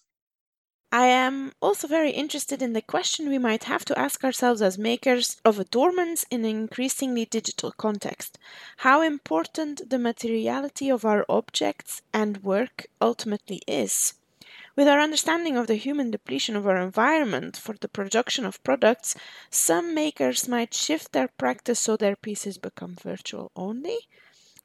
I 0.92 1.08
am 1.08 1.52
also 1.62 1.86
very 1.86 2.12
interested 2.12 2.62
in 2.62 2.72
the 2.72 2.82
question 2.82 3.28
we 3.28 3.38
might 3.38 3.66
have 3.66 3.84
to 3.86 4.00
ask 4.00 4.24
ourselves 4.24 4.62
as 4.62 4.78
makers 4.78 5.36
of 5.44 5.60
adornments 5.60 6.26
in 6.32 6.46
an 6.46 6.50
increasingly 6.50 7.26
digital 7.26 7.74
context. 7.74 8.40
How 8.78 9.02
important 9.02 9.90
the 9.90 10.00
materiality 10.00 10.90
of 10.90 11.04
our 11.04 11.26
objects 11.28 12.02
and 12.14 12.42
work 12.42 12.88
ultimately 13.02 13.62
is. 13.68 14.14
With 14.77 14.88
our 14.88 15.00
understanding 15.00 15.57
of 15.57 15.65
the 15.65 15.74
human 15.75 16.12
depletion 16.12 16.55
of 16.55 16.67
our 16.67 16.77
environment 16.77 17.57
for 17.57 17.74
the 17.74 17.88
production 17.89 18.46
of 18.46 18.63
products, 18.63 19.15
some 19.50 19.96
makers 19.96 20.48
might 20.48 20.72
shift 20.75 21.13
their 21.13 21.29
practice 21.29 21.79
so 21.79 21.98
their 21.98 22.15
pieces 22.15 22.60
become 22.60 22.96
virtual 22.96 23.51
only. 23.55 23.98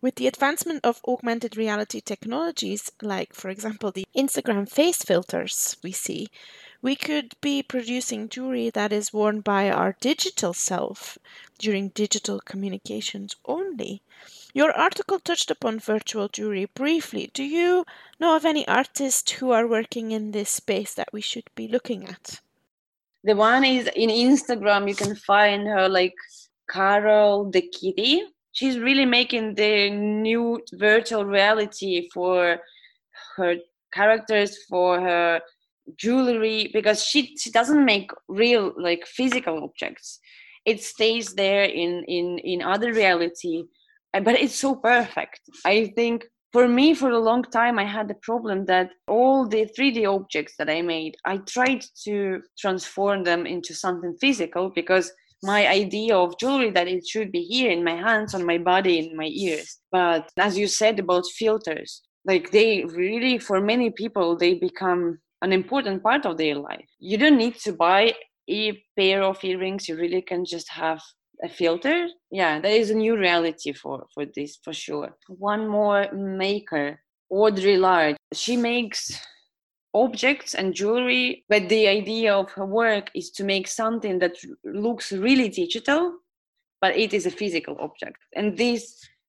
With 0.02 0.16
the 0.16 0.26
advancement 0.26 0.85
of 0.85 1.00
augmented 1.09 1.57
reality 1.57 2.02
technologies, 2.02 2.92
like, 3.00 3.33
for 3.33 3.49
example, 3.49 3.90
the 3.90 4.04
Instagram 4.14 4.69
face 4.69 5.02
filters 5.02 5.78
we 5.83 5.92
see, 5.92 6.28
we 6.83 6.95
could 6.95 7.35
be 7.40 7.62
producing 7.62 8.28
jewelry 8.28 8.69
that 8.69 8.92
is 8.92 9.14
worn 9.14 9.40
by 9.40 9.71
our 9.71 9.97
digital 9.99 10.52
self 10.52 11.16
during 11.59 11.88
digital 11.88 12.38
communications 12.38 13.35
only. 13.47 14.02
Your 14.55 14.73
article 14.73 15.19
touched 15.19 15.51
upon 15.51 15.81
virtual 15.81 16.29
jewelry 16.29 16.67
briefly. 16.67 17.31
Do 17.33 17.43
you 17.43 17.85
know 18.21 18.37
of 18.37 18.45
any 18.45 18.69
artists 18.69 19.31
who 19.33 19.51
are 19.51 19.67
working 19.67 20.11
in 20.11 20.33
this 20.33 20.51
space 20.51 20.95
that 20.95 21.13
we 21.13 21.23
should 21.23 21.49
be 21.55 21.69
looking 21.69 22.07
at? 22.07 22.41
The 23.25 23.35
one 23.35 23.65
is 23.65 23.89
in 23.97 24.11
Instagram, 24.11 24.89
you 24.89 24.95
can 24.95 25.15
find 25.15 25.67
her 25.67 25.89
like 25.89 26.15
Carol 26.69 27.51
the 27.51 27.63
Kitty. 27.63 28.23
she's 28.53 28.79
really 28.79 29.07
making 29.07 29.55
the 29.55 29.91
new 29.91 30.61
virtual 30.75 31.25
reality 31.25 32.09
for 32.13 32.59
her 33.37 33.57
characters 33.93 34.59
for 34.69 35.01
her 35.01 35.41
jewelry 35.97 36.71
because 36.73 37.05
she 37.05 37.37
she 37.37 37.51
doesn't 37.51 37.85
make 37.85 38.11
real 38.29 38.73
like 38.77 39.05
physical 39.07 39.65
objects 39.65 40.21
it 40.65 40.81
stays 40.81 41.35
there 41.35 41.65
in 41.65 42.05
in 42.05 42.39
in 42.39 42.63
other 42.63 42.93
reality 42.93 43.65
but 44.21 44.38
it's 44.38 44.54
so 44.54 44.75
perfect. 44.76 45.40
I 45.64 45.92
think 45.97 46.26
for 46.52 46.69
me 46.69 46.92
for 46.95 47.11
a 47.11 47.19
long 47.19 47.42
time 47.45 47.78
i 47.78 47.85
had 47.85 48.09
the 48.09 48.21
problem 48.23 48.66
that 48.66 48.90
all 49.09 49.49
the 49.49 49.66
3d 49.75 50.07
objects 50.07 50.54
that 50.59 50.69
i 50.69 50.83
made 50.83 51.16
i 51.25 51.38
tried 51.38 51.83
to 52.04 52.42
transform 52.59 53.25
them 53.25 53.47
into 53.47 53.73
something 53.73 54.14
physical 54.21 54.69
because 54.69 55.11
my 55.42 55.66
idea 55.66 56.16
of 56.16 56.38
jewelry 56.38 56.71
that 56.71 56.87
it 56.87 57.07
should 57.07 57.33
be 57.33 57.42
here 57.42 57.71
in 57.71 57.83
my 57.83 57.97
hands 57.97 58.35
on 58.35 58.47
my 58.47 58.59
body 58.59 58.99
in 59.00 59.16
my 59.16 59.28
ears. 59.33 59.78
But 59.90 60.31
as 60.38 60.57
you 60.57 60.69
said 60.69 61.00
about 61.00 61.26
filters 61.26 62.02
like 62.25 62.52
they 62.52 62.85
really 62.85 63.38
for 63.38 63.61
many 63.61 63.90
people 63.90 64.37
they 64.37 64.54
become 64.54 65.19
an 65.42 65.52
important 65.52 66.02
part 66.04 66.25
of 66.25 66.38
their 66.38 66.54
life. 66.54 66.87
You 67.00 67.19
don't 67.19 67.37
need 67.37 67.57
to 67.64 67.73
buy 67.73 68.14
a 68.49 68.81
pair 68.97 69.25
of 69.25 69.42
earrings. 69.42 69.88
You 69.88 69.97
really 69.97 70.23
can 70.23 70.45
just 70.45 70.69
have 70.71 71.00
a 71.43 71.49
filter? 71.49 72.09
Yeah 72.31 72.61
there 72.61 72.77
is 72.77 72.91
a 72.91 72.95
new 72.95 73.17
reality 73.17 73.73
for 73.73 74.07
for 74.15 74.25
this 74.27 74.59
for 74.65 74.73
sure. 74.73 75.17
One 75.29 75.69
more 75.69 76.11
maker 76.13 77.01
audrey 77.31 77.77
lorde 77.77 78.17
she 78.33 78.57
makes 78.57 79.19
objects 79.95 80.55
and 80.55 80.75
jewelry 80.75 81.45
but 81.49 81.69
the 81.69 81.87
idea 81.87 82.35
of 82.35 82.51
her 82.53 82.67
work 82.67 83.11
is 83.15 83.31
to 83.31 83.45
make 83.45 83.69
something 83.69 84.19
that 84.19 84.37
looks 84.65 85.13
really 85.13 85.49
digital 85.49 86.15
but 86.83 86.97
it 86.97 87.15
is 87.15 87.27
a 87.27 87.31
physical 87.31 87.77
object. 87.81 88.19
And 88.35 88.59
this 88.59 88.83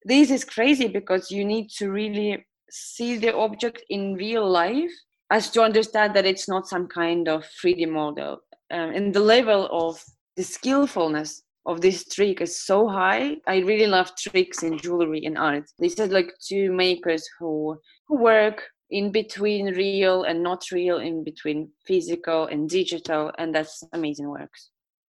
this 0.05 0.29
is 0.31 0.43
crazy 0.43 0.87
because 0.87 1.31
you 1.31 1.45
need 1.45 1.69
to 1.77 1.89
really 1.89 2.45
see 2.69 3.15
the 3.17 3.33
object 3.35 3.83
in 3.89 4.15
real 4.15 4.49
life 4.49 4.91
as 5.29 5.49
to 5.51 5.61
understand 5.61 6.13
that 6.15 6.25
it's 6.25 6.49
not 6.49 6.67
some 6.67 6.87
kind 6.87 7.29
of 7.29 7.45
3d 7.63 7.89
model. 7.89 8.39
Um, 8.71 8.89
and 8.89 9.13
the 9.13 9.21
level 9.21 9.69
of 9.71 10.03
the 10.35 10.43
skillfulness 10.43 11.43
of 11.65 11.81
this 11.81 12.05
trick 12.05 12.41
is 12.41 12.59
so 12.59 12.87
high 12.87 13.35
i 13.47 13.57
really 13.59 13.87
love 13.87 14.11
tricks 14.15 14.63
in 14.63 14.77
jewelry 14.77 15.23
and 15.25 15.37
art 15.37 15.63
these 15.79 15.99
are 15.99 16.07
like 16.07 16.31
two 16.39 16.71
makers 16.71 17.27
who 17.39 17.77
who 18.07 18.17
work 18.17 18.63
in 18.93 19.11
between 19.11 19.73
real 19.73 20.23
and 20.23 20.43
not 20.43 20.69
real, 20.71 20.99
in 20.99 21.23
between 21.23 21.71
physical 21.85 22.45
and 22.45 22.69
digital, 22.69 23.31
and 23.39 23.53
that's 23.53 23.83
amazing 23.91 24.29
works. 24.29 24.69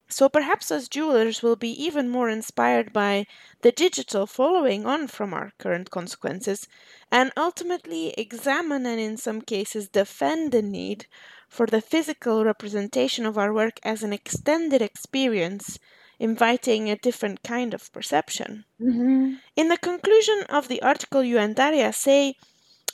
So 0.10 0.30
perhaps 0.30 0.72
as 0.72 0.88
jewelers 0.88 1.42
will 1.44 1.58
be 1.58 1.72
even 1.84 2.10
more 2.10 2.30
inspired 2.30 2.94
by 2.94 3.26
the 3.62 3.72
digital 3.72 4.26
following 4.26 4.86
on 4.86 5.08
from 5.08 5.34
our 5.34 5.52
current 5.60 5.90
consequences 5.90 6.68
and 7.12 7.32
ultimately 7.36 8.12
examine 8.12 8.86
and 8.86 9.00
in 9.00 9.18
some 9.18 9.42
cases 9.42 9.90
defend 9.90 10.52
the 10.52 10.62
need 10.62 11.08
for 11.50 11.66
the 11.66 11.82
physical 11.82 12.46
representation 12.46 13.26
of 13.26 13.38
our 13.38 13.54
work 13.54 13.80
as 13.84 14.04
an 14.04 14.14
extended 14.14 14.82
experience 14.82 15.80
inviting 16.20 16.90
a 16.90 16.98
different 16.98 17.44
kind 17.44 17.74
of 17.74 17.92
perception. 17.92 18.66
Mm-hmm. 18.82 19.36
In 19.56 19.68
the 19.68 19.78
conclusion 19.78 20.44
of 20.50 20.68
the 20.68 20.82
article 20.82 21.24
you 21.24 21.38
and 21.38 21.56
Darja 21.56 21.94
say 21.94 22.36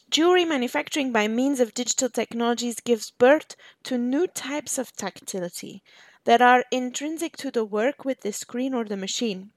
Jewelry 0.10 0.44
manufacturing 0.44 1.12
by 1.12 1.28
means 1.28 1.60
of 1.60 1.76
digital 1.76 2.10
technologies 2.10 2.80
gives 2.80 3.12
birth 3.12 3.56
to 3.84 3.96
new 3.96 4.26
types 4.26 4.80
of 4.80 4.96
tactility 4.96 5.84
that 6.26 6.42
are 6.42 6.66
intrinsic 6.72 7.38
to 7.38 7.52
the 7.52 7.64
work 7.64 8.04
with 8.06 8.22
the 8.22 8.34
screen 8.34 8.74
or 8.74 8.86
the 8.86 8.98
machine. 8.98 9.52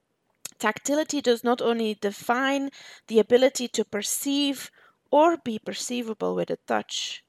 Tactility 0.59 1.23
does 1.23 1.43
not 1.43 1.63
only 1.63 1.95
define 1.95 2.71
the 3.09 3.19
ability 3.19 3.67
to 3.69 3.85
perceive 3.85 4.71
or 5.11 5.39
be 5.39 5.59
perceivable 5.59 6.35
with 6.35 6.51
a 6.51 6.59
touch. 6.67 7.25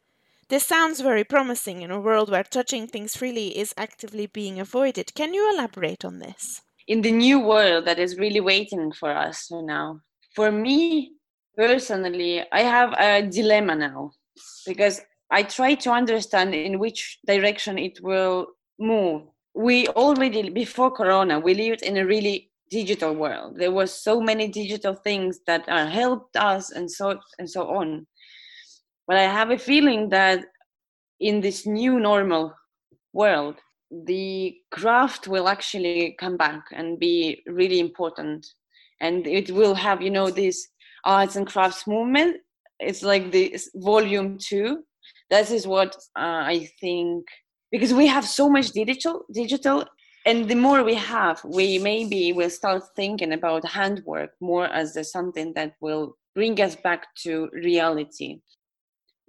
This 0.50 0.65
sounds 0.65 1.01
very 1.01 1.23
promising 1.23 1.81
in 1.81 1.91
a 1.91 2.00
world 2.00 2.29
where 2.29 2.43
touching 2.43 2.88
things 2.88 3.15
freely 3.15 3.58
is 3.58 3.73
actively 3.77 4.27
being 4.27 4.60
avoided. 4.60 5.13
Can 5.15 5.34
you 5.34 5.53
elaborate 5.53 6.06
on 6.06 6.19
this? 6.19 6.62
In 6.88 7.01
the 7.01 7.12
new 7.12 7.39
world 7.39 7.86
that 7.86 7.99
is 7.99 8.17
really 8.17 8.41
waiting 8.41 8.91
for 8.91 9.12
us 9.12 9.49
now, 9.51 10.01
for 10.36 10.51
me, 10.51 11.13
personally 11.56 12.43
i 12.51 12.62
have 12.62 12.93
a 12.99 13.21
dilemma 13.27 13.75
now 13.75 14.12
because 14.65 15.01
i 15.29 15.43
try 15.43 15.75
to 15.75 15.91
understand 15.91 16.53
in 16.53 16.79
which 16.79 17.19
direction 17.27 17.77
it 17.77 17.99
will 18.01 18.47
move 18.79 19.21
we 19.53 19.88
already 19.89 20.49
before 20.49 20.89
corona 20.89 21.39
we 21.39 21.53
lived 21.53 21.84
in 21.84 21.97
a 21.97 22.06
really 22.06 22.49
digital 22.71 23.13
world 23.13 23.56
there 23.58 23.71
were 23.71 23.86
so 23.86 24.19
many 24.19 24.47
digital 24.47 24.95
things 24.95 25.39
that 25.45 25.67
helped 25.69 26.36
us 26.36 26.71
and 26.71 26.89
so 26.89 27.19
and 27.38 27.47
so 27.47 27.69
on 27.69 28.06
but 29.08 29.18
i 29.18 29.24
have 29.24 29.52
a 29.52 29.58
feeling 29.58 30.10
that 30.10 30.46
in 31.20 31.42
this 31.42 31.66
new 31.66 32.00
normal 32.00 32.54
world 33.13 33.56
the 34.06 34.56
craft 34.72 35.28
will 35.28 35.48
actually 35.48 36.16
come 36.20 36.36
back 36.36 36.66
and 36.72 37.00
be 37.00 37.44
really 37.46 37.80
important. 37.80 38.46
And 39.00 39.28
it 39.28 39.52
will 39.52 39.76
have 39.76 40.02
you 40.02 40.10
know 40.10 40.30
this 40.30 40.68
arts 41.06 41.36
and 41.36 41.46
crafts 41.46 41.86
movement. 41.86 42.38
It's 42.80 43.04
like 43.04 43.32
this 43.32 43.70
volume 43.76 44.38
two. 44.39 44.84
That 45.30 45.52
is 45.52 45.68
what 45.68 45.96
uh, 46.18 46.44
i 46.56 46.70
think 46.80 47.26
because 47.72 47.94
we 47.94 48.08
have 48.08 48.26
so 48.26 48.50
much 48.50 48.72
digital 48.72 49.26
digital. 49.32 49.86
And 50.26 50.48
the 50.48 50.56
more 50.56 50.84
we 50.84 50.96
have 50.96 51.44
we 51.44 51.80
maybe 51.80 52.32
will 52.32 52.50
start 52.50 52.84
thinking 52.96 53.34
about 53.34 53.68
handwork 53.68 54.32
more 54.39 54.68
as 54.68 54.98
something 55.12 55.54
that 55.54 55.74
will 55.82 56.16
bring 56.34 56.60
us 56.62 56.76
back 56.78 57.13
to 57.24 57.50
reality 57.52 58.39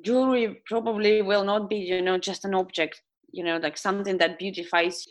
jewelry 0.05 0.62
probably 0.67 1.23
will 1.23 1.45
not 1.45 1.69
be 1.69 1.77
you 1.77 2.03
know 2.03 2.19
just 2.19 2.45
an 2.45 2.55
object 2.55 3.03
you 3.33 3.43
know 3.43 3.57
like 3.59 3.77
something 3.77 4.19
that 4.19 4.38
beautifies 4.38 5.05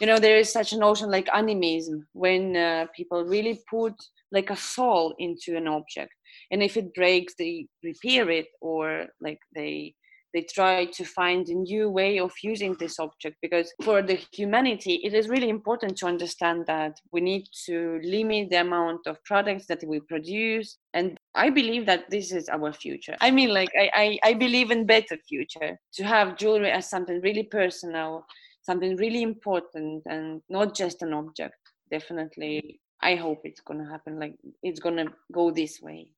you. 0.00 0.06
Know 0.06 0.18
there 0.18 0.38
is 0.38 0.52
such 0.52 0.72
a 0.72 0.78
notion 0.78 1.10
like 1.10 1.28
animism 1.34 2.06
when 2.12 2.56
uh, 2.56 2.86
people 2.96 3.24
really 3.24 3.60
put 3.70 3.94
like 4.32 4.50
a 4.50 4.56
soul 4.56 5.14
into 5.18 5.56
an 5.56 5.68
object. 5.68 6.12
And 6.50 6.62
if 6.62 6.76
it 6.76 6.94
breaks 6.94 7.34
they 7.38 7.66
repair 7.84 8.30
it 8.30 8.48
or 8.60 9.06
like 9.20 9.38
they 9.54 9.94
they 10.32 10.42
try 10.42 10.86
to 10.86 11.04
find 11.04 11.48
a 11.48 11.54
new 11.54 11.90
way 11.90 12.18
of 12.18 12.32
using 12.42 12.74
this 12.78 12.98
object 12.98 13.36
because 13.42 13.72
for 13.82 14.02
the 14.02 14.18
humanity 14.32 14.94
it 15.04 15.14
is 15.14 15.28
really 15.28 15.48
important 15.48 15.96
to 15.98 16.06
understand 16.06 16.64
that 16.66 16.94
we 17.12 17.20
need 17.20 17.44
to 17.66 18.00
limit 18.02 18.50
the 18.50 18.60
amount 18.60 19.00
of 19.06 19.22
products 19.24 19.66
that 19.66 19.82
we 19.86 20.00
produce. 20.00 20.78
And 20.94 21.18
i 21.34 21.50
believe 21.50 21.86
that 21.86 22.10
this 22.10 22.32
is 22.32 22.48
our 22.48 22.72
future. 22.72 23.16
I 23.20 23.30
mean 23.30 23.50
like 23.52 23.72
i 23.76 23.90
i, 24.04 24.30
I 24.30 24.32
believe 24.34 24.70
in 24.70 24.86
better 24.86 25.16
future 25.28 25.78
to 25.94 26.04
have 26.04 26.36
jewelry 26.36 26.70
as 26.70 26.88
something 26.88 27.20
really 27.20 27.44
personal 27.44 28.24
something 28.62 28.96
really 28.96 29.22
important 29.22 30.02
and 30.06 30.40
not 30.48 30.72
just 30.76 31.02
an 31.02 31.12
object. 31.12 31.56
Definitely 31.90 32.80
i 33.02 33.14
hope 33.16 33.40
it's 33.44 33.60
gonna 33.60 33.88
happen 33.88 34.18
like 34.18 34.36
it's 34.62 34.80
gonna 34.80 35.06
go 35.32 35.50
this 35.50 35.80
way 35.82 36.08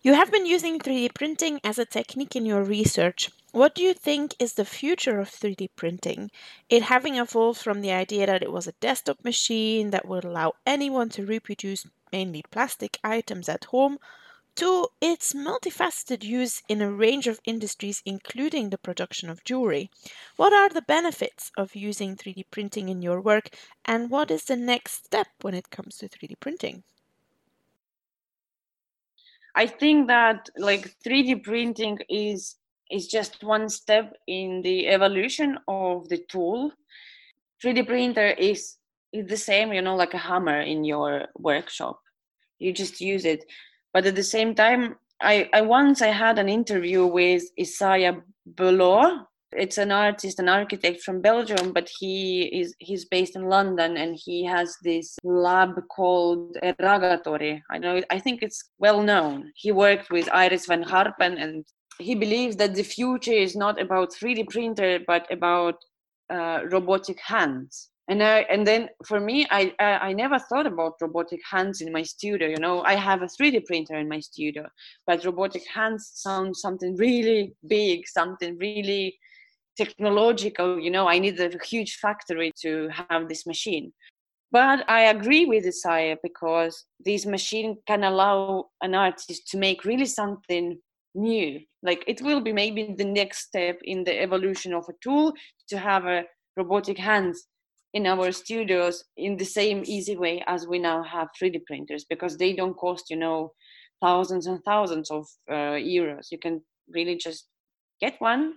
you 0.00 0.14
have 0.14 0.30
been 0.30 0.46
using 0.46 0.78
3D 0.78 1.12
printing 1.12 1.60
as 1.64 1.76
a 1.76 1.84
technique 1.84 2.36
in 2.36 2.46
your 2.46 2.62
research. 2.62 3.30
What 3.50 3.74
do 3.74 3.82
you 3.82 3.92
think 3.92 4.34
is 4.38 4.54
the 4.54 4.64
future 4.64 5.18
of 5.18 5.28
3D 5.28 5.70
printing? 5.74 6.30
It 6.68 6.84
having 6.84 7.16
evolved 7.16 7.60
from 7.60 7.80
the 7.80 7.90
idea 7.90 8.26
that 8.26 8.42
it 8.42 8.52
was 8.52 8.68
a 8.68 8.78
desktop 8.80 9.24
machine 9.24 9.90
that 9.90 10.06
would 10.06 10.24
allow 10.24 10.52
anyone 10.64 11.08
to 11.10 11.26
reproduce 11.26 11.84
mainly 12.12 12.44
plastic 12.50 12.98
items 13.02 13.48
at 13.48 13.64
home 13.64 13.98
to 14.54 14.86
its 15.00 15.32
multifaceted 15.32 16.22
use 16.22 16.62
in 16.68 16.80
a 16.80 16.92
range 16.92 17.26
of 17.26 17.40
industries, 17.44 18.00
including 18.06 18.70
the 18.70 18.78
production 18.78 19.28
of 19.28 19.42
jewelry. 19.42 19.90
What 20.36 20.52
are 20.52 20.68
the 20.68 20.82
benefits 20.82 21.50
of 21.56 21.74
using 21.74 22.14
3D 22.14 22.44
printing 22.52 22.88
in 22.88 23.02
your 23.02 23.20
work, 23.20 23.50
and 23.84 24.10
what 24.10 24.30
is 24.30 24.44
the 24.44 24.56
next 24.56 25.06
step 25.06 25.26
when 25.40 25.54
it 25.54 25.70
comes 25.70 25.96
to 25.98 26.08
3D 26.08 26.38
printing? 26.38 26.84
I 29.54 29.66
think 29.66 30.08
that 30.08 30.48
like 30.56 30.94
3D 31.04 31.42
printing 31.42 31.98
is 32.08 32.56
is 32.90 33.06
just 33.06 33.42
one 33.44 33.68
step 33.68 34.14
in 34.26 34.62
the 34.62 34.88
evolution 34.88 35.58
of 35.68 36.08
the 36.08 36.18
tool. 36.28 36.72
3D 37.62 37.86
printer 37.86 38.28
is 38.28 38.76
is 39.12 39.26
the 39.26 39.36
same, 39.36 39.72
you 39.72 39.82
know, 39.82 39.96
like 39.96 40.14
a 40.14 40.18
hammer 40.18 40.60
in 40.60 40.84
your 40.84 41.26
workshop. 41.38 42.00
You 42.58 42.72
just 42.72 43.00
use 43.00 43.24
it. 43.24 43.44
But 43.92 44.06
at 44.06 44.14
the 44.14 44.22
same 44.22 44.54
time, 44.54 44.96
I, 45.20 45.48
I 45.52 45.62
once 45.62 46.02
I 46.02 46.08
had 46.08 46.38
an 46.38 46.48
interview 46.48 47.06
with 47.06 47.42
Isaiah 47.58 48.20
Belor, 48.46 49.26
it's 49.52 49.78
an 49.78 49.90
artist 49.90 50.38
an 50.38 50.48
architect 50.48 51.02
from 51.02 51.20
belgium 51.20 51.72
but 51.72 51.88
he 51.98 52.42
is 52.60 52.74
he's 52.80 53.06
based 53.06 53.34
in 53.34 53.44
london 53.48 53.96
and 53.96 54.18
he 54.22 54.44
has 54.44 54.76
this 54.82 55.16
lab 55.24 55.70
called 55.88 56.56
Erragatory 56.62 57.62
i 57.70 57.78
know 57.78 58.02
i 58.10 58.18
think 58.18 58.42
it's 58.42 58.62
well 58.78 59.02
known. 59.02 59.50
He 59.56 59.72
worked 59.72 60.10
with 60.10 60.28
iris 60.32 60.66
van 60.66 60.82
herpen 60.82 61.40
and 61.42 61.64
he 61.98 62.14
believes 62.14 62.56
that 62.56 62.74
the 62.74 62.82
future 62.82 63.32
is 63.32 63.56
not 63.56 63.80
about 63.80 64.12
3d 64.12 64.48
printer 64.50 65.00
but 65.06 65.26
about 65.30 65.76
uh, 66.30 66.60
robotic 66.70 67.18
hands. 67.20 67.90
And 68.10 68.22
I, 68.22 68.40
and 68.50 68.66
then 68.66 68.88
for 69.06 69.20
me 69.20 69.46
I, 69.50 69.74
I 69.78 69.90
i 70.08 70.12
never 70.12 70.38
thought 70.38 70.66
about 70.66 70.94
robotic 71.00 71.40
hands 71.50 71.80
in 71.80 71.92
my 71.92 72.02
studio 72.02 72.48
you 72.48 72.56
know. 72.56 72.82
I 72.82 72.94
have 72.94 73.22
a 73.22 73.26
3d 73.26 73.66
printer 73.66 73.96
in 73.96 74.08
my 74.08 74.20
studio 74.20 74.66
but 75.06 75.24
robotic 75.24 75.64
hands 75.74 76.10
sound 76.14 76.56
something 76.56 76.96
really 76.96 77.54
big 77.66 78.06
something 78.08 78.56
really 78.58 79.18
technological 79.78 80.78
you 80.78 80.90
know 80.90 81.06
i 81.08 81.18
need 81.18 81.38
a 81.40 81.50
huge 81.72 81.92
factory 81.96 82.52
to 82.62 82.88
have 83.08 83.28
this 83.28 83.46
machine. 83.46 83.92
But 84.50 84.78
i 84.88 85.00
agree 85.16 85.44
with 85.52 85.66
Isaiah 85.66 86.16
because 86.28 86.74
this 87.08 87.24
machine 87.26 87.70
can 87.86 88.02
allow 88.04 88.70
an 88.86 88.94
artist 88.94 89.48
to 89.50 89.56
make 89.58 89.84
really 89.84 90.06
something 90.20 90.66
new. 91.14 91.60
Like 91.82 92.02
it 92.06 92.22
will 92.22 92.40
be 92.40 92.52
maybe 92.52 92.94
the 92.96 93.10
next 93.20 93.38
step 93.48 93.78
in 93.84 94.04
the 94.04 94.20
evolution 94.26 94.72
of 94.74 94.84
a 94.88 94.98
tool 95.04 95.32
to 95.68 95.76
have 95.78 96.04
a 96.06 96.24
robotic 96.56 96.98
hands 96.98 97.46
in 97.94 98.06
our 98.06 98.32
studios 98.32 99.04
in 99.16 99.36
the 99.36 99.44
same 99.44 99.82
easy 99.86 100.16
way 100.16 100.42
as 100.46 100.66
we 100.66 100.78
now 100.78 101.02
have 101.02 101.28
3d 101.40 101.64
printers 101.66 102.04
because 102.12 102.36
they 102.36 102.52
don't 102.52 102.76
cost 102.76 103.04
you 103.10 103.16
know 103.24 103.52
thousands 104.00 104.46
and 104.46 104.62
thousands 104.64 105.10
of 105.10 105.26
uh, 105.50 105.76
euros. 105.98 106.26
You 106.30 106.38
can 106.38 106.62
really 106.96 107.16
just 107.16 107.48
get 108.00 108.20
one 108.20 108.54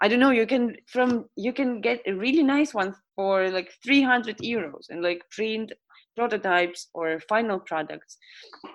i 0.00 0.08
don't 0.08 0.20
know 0.20 0.30
you 0.30 0.46
can 0.46 0.76
from 0.86 1.26
you 1.36 1.52
can 1.52 1.80
get 1.80 2.00
a 2.06 2.12
really 2.12 2.42
nice 2.42 2.72
one 2.74 2.94
for 3.16 3.50
like 3.50 3.70
300 3.84 4.38
euros 4.38 4.90
and 4.90 5.02
like 5.02 5.22
print 5.30 5.72
prototypes 6.18 6.88
or 6.94 7.20
final 7.28 7.60
products. 7.60 8.18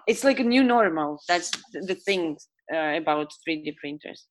It's 0.07 0.23
like 0.23 0.39
a 0.39 0.43
new 0.43 0.63
normal. 0.63 1.19
That's 1.27 1.51
the 1.73 1.95
thing 1.95 2.37
uh, 2.73 2.93
about 3.01 3.27
3d 3.45 3.75
printers. 3.79 4.27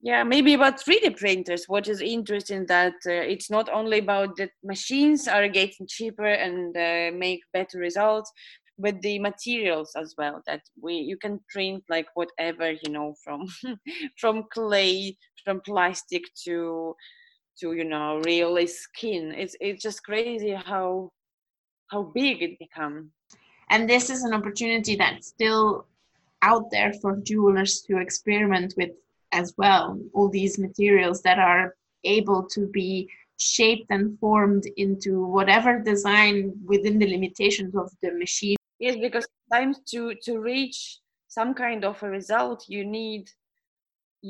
Yeah 0.00 0.22
maybe 0.22 0.54
about 0.54 0.80
3d 0.84 1.16
printers. 1.18 1.64
What 1.66 1.88
is 1.88 2.00
interesting 2.00 2.66
that 2.66 2.94
uh, 3.06 3.32
it's 3.32 3.50
not 3.50 3.68
only 3.68 3.98
about 3.98 4.36
the 4.36 4.48
machines 4.62 5.26
are 5.28 5.48
getting 5.48 5.86
cheaper 5.88 6.32
and 6.46 6.76
uh, 6.76 7.16
make 7.16 7.40
better 7.52 7.78
results 7.78 8.30
but 8.76 9.00
the 9.02 9.18
materials 9.20 9.92
as 9.96 10.14
well 10.18 10.42
that 10.48 10.60
we 10.82 10.94
you 10.94 11.16
can 11.16 11.38
print 11.48 11.82
like 11.88 12.08
whatever 12.14 12.72
you 12.72 12.90
know 12.90 13.14
from 13.22 13.46
from 14.20 14.44
clay 14.52 15.16
from 15.44 15.60
plastic 15.60 16.22
to 16.44 16.96
to 17.60 17.72
you 17.74 17.84
know 17.84 18.20
real 18.24 18.56
skin. 18.66 19.32
It's 19.36 19.56
it's 19.60 19.82
just 19.82 20.04
crazy 20.04 20.52
how 20.52 21.12
how 21.88 22.02
big 22.02 22.42
it 22.42 22.58
become. 22.58 23.10
And 23.70 23.88
this 23.88 24.10
is 24.10 24.24
an 24.24 24.34
opportunity 24.34 24.96
that's 24.96 25.28
still 25.28 25.86
out 26.42 26.70
there 26.70 26.92
for 27.00 27.16
jewelers 27.16 27.82
to 27.82 27.98
experiment 27.98 28.74
with 28.76 28.90
as 29.32 29.54
well. 29.56 29.98
All 30.12 30.28
these 30.28 30.58
materials 30.58 31.22
that 31.22 31.38
are 31.38 31.74
able 32.04 32.46
to 32.48 32.66
be 32.68 33.08
shaped 33.38 33.86
and 33.90 34.18
formed 34.18 34.64
into 34.76 35.24
whatever 35.24 35.80
design 35.80 36.52
within 36.64 36.98
the 36.98 37.06
limitations 37.06 37.74
of 37.74 37.90
the 38.02 38.12
machine. 38.12 38.56
Yes 38.78 38.96
because 38.96 39.26
sometimes 39.48 39.78
to 39.90 40.14
to 40.24 40.38
reach 40.40 40.98
some 41.28 41.54
kind 41.54 41.84
of 41.84 42.02
a 42.02 42.08
result 42.08 42.64
you 42.68 42.84
need 42.84 43.30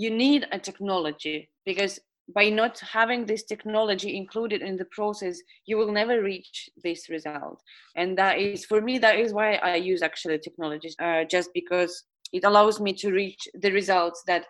you 0.03 0.11
need 0.11 0.47
a 0.53 0.59
technology 0.59 1.49
because 1.65 2.01
by 2.35 2.49
not 2.49 2.79
having 2.81 3.27
this 3.27 3.45
technology 3.45 4.17
included 4.17 4.61
in 4.63 4.77
the 4.77 4.89
process 4.97 5.37
you 5.67 5.77
will 5.77 5.93
never 5.93 6.23
reach 6.23 6.71
this 6.83 7.09
result 7.11 7.61
and 7.97 8.17
that 8.17 8.39
is 8.39 8.65
for 8.65 8.81
me 8.81 8.99
that 8.99 9.19
is 9.19 9.33
why 9.33 9.55
i 9.57 9.75
use 9.77 10.03
actually 10.03 10.39
technologies 10.39 10.97
uh, 11.01 11.23
just 11.25 11.51
because 11.53 12.05
it 12.33 12.45
allows 12.45 12.81
me 12.81 12.93
to 12.93 13.13
reach 13.13 13.43
the 13.63 13.71
results 13.71 14.23
that 14.27 14.45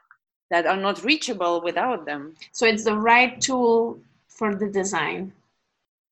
that 0.51 0.67
are 0.67 0.77
not 0.77 1.03
reachable 1.05 1.63
without 1.63 2.07
them. 2.07 2.35
So 2.53 2.67
it's 2.67 2.85
the 2.85 2.97
right 2.97 3.41
tool 3.41 4.01
for 4.29 4.55
the 4.55 4.69
design. 4.69 5.33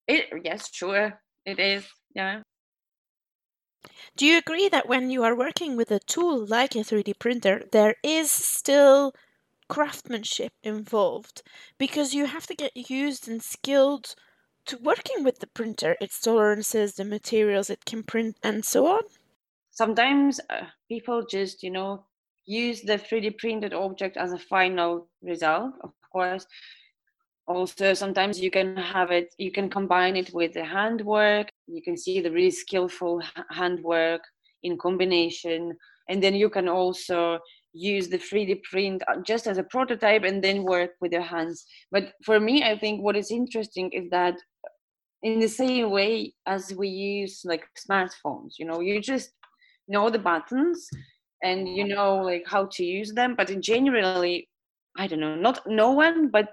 It, 0.08 0.24
yes, 0.44 0.68
sure, 0.72 1.20
it 1.46 1.58
is. 1.58 1.86
Yeah. 2.14 2.42
Do 4.16 4.26
you 4.26 4.38
agree 4.38 4.68
that 4.70 4.88
when 4.88 5.10
you 5.10 5.22
are 5.24 5.36
working 5.36 5.76
with 5.76 5.90
a 5.90 5.98
tool 5.98 6.46
like 6.46 6.74
a 6.74 6.84
3D 6.84 7.14
printer, 7.14 7.64
there 7.72 7.96
is 8.02 8.30
still 8.30 9.14
craftsmanship 9.68 10.52
involved 10.62 11.42
because 11.78 12.14
you 12.14 12.26
have 12.26 12.46
to 12.48 12.54
get 12.54 12.90
used 12.90 13.28
and 13.28 13.42
skilled 13.42 14.14
to 14.66 14.78
working 14.78 15.24
with 15.24 15.40
the 15.40 15.46
printer, 15.48 15.96
its 16.00 16.20
tolerances, 16.20 16.94
the 16.94 17.04
materials 17.04 17.70
it 17.70 17.84
can 17.84 18.02
print, 18.04 18.36
and 18.42 18.64
so 18.64 18.86
on? 18.86 19.02
Sometimes 19.72 20.40
uh, 20.50 20.66
people 20.88 21.26
just, 21.26 21.62
you 21.64 21.70
know, 21.70 22.06
use 22.44 22.82
the 22.82 22.98
3D 22.98 23.30
printed 23.30 23.74
object 23.74 24.16
as 24.16 24.32
a 24.32 24.38
final 24.38 25.08
result, 25.22 25.74
of 25.82 25.92
course. 26.12 26.46
Also, 27.46 27.94
sometimes 27.94 28.40
you 28.40 28.50
can 28.50 28.76
have 28.76 29.12
it, 29.12 29.34
you 29.38 29.52
can 29.52 29.70
combine 29.70 30.16
it 30.16 30.32
with 30.34 30.54
the 30.54 30.64
handwork. 30.64 31.51
You 31.66 31.83
can 31.83 31.96
see 31.96 32.20
the 32.20 32.31
really 32.31 32.51
skillful 32.51 33.22
handwork 33.51 34.22
in 34.62 34.79
combination. 34.79 35.77
And 36.09 36.22
then 36.22 36.35
you 36.35 36.51
can 36.51 36.68
also 36.68 37.38
use 37.72 38.09
the 38.09 38.18
3D 38.18 38.62
print 38.64 39.03
uh, 39.09 39.20
just 39.25 39.46
as 39.46 39.59
a 39.59 39.64
prototype 39.64 40.25
and 40.25 40.42
then 40.42 40.64
work 40.64 40.90
with 41.01 41.12
your 41.12 41.22
hands. 41.22 41.64
But 41.90 42.12
for 42.25 42.38
me, 42.38 42.64
I 42.64 42.77
think 42.79 43.03
what 43.03 43.16
is 43.16 43.31
interesting 43.31 43.90
is 43.92 44.11
that 44.11 44.35
in 45.22 45.38
the 45.38 45.48
same 45.48 45.90
way 45.90 46.35
as 46.46 46.75
we 46.75 46.88
use 46.88 47.42
like 47.44 47.64
smartphones, 47.79 48.59
you 48.59 48.66
know, 48.66 48.81
you 48.81 49.01
just 49.01 49.31
know 49.88 50.11
the 50.11 50.18
buttons 50.18 50.88
and 51.42 51.68
you 51.68 51.87
know 51.87 52.16
like 52.16 52.44
how 52.46 52.66
to 52.66 52.85
use 52.85 53.12
them 53.12 53.35
but 53.37 53.51
in 53.51 53.61
generally 53.61 54.48
i 54.96 55.07
don't 55.07 55.20
know 55.20 55.35
not 55.35 55.61
no 55.66 55.90
one 55.90 56.29
but 56.29 56.48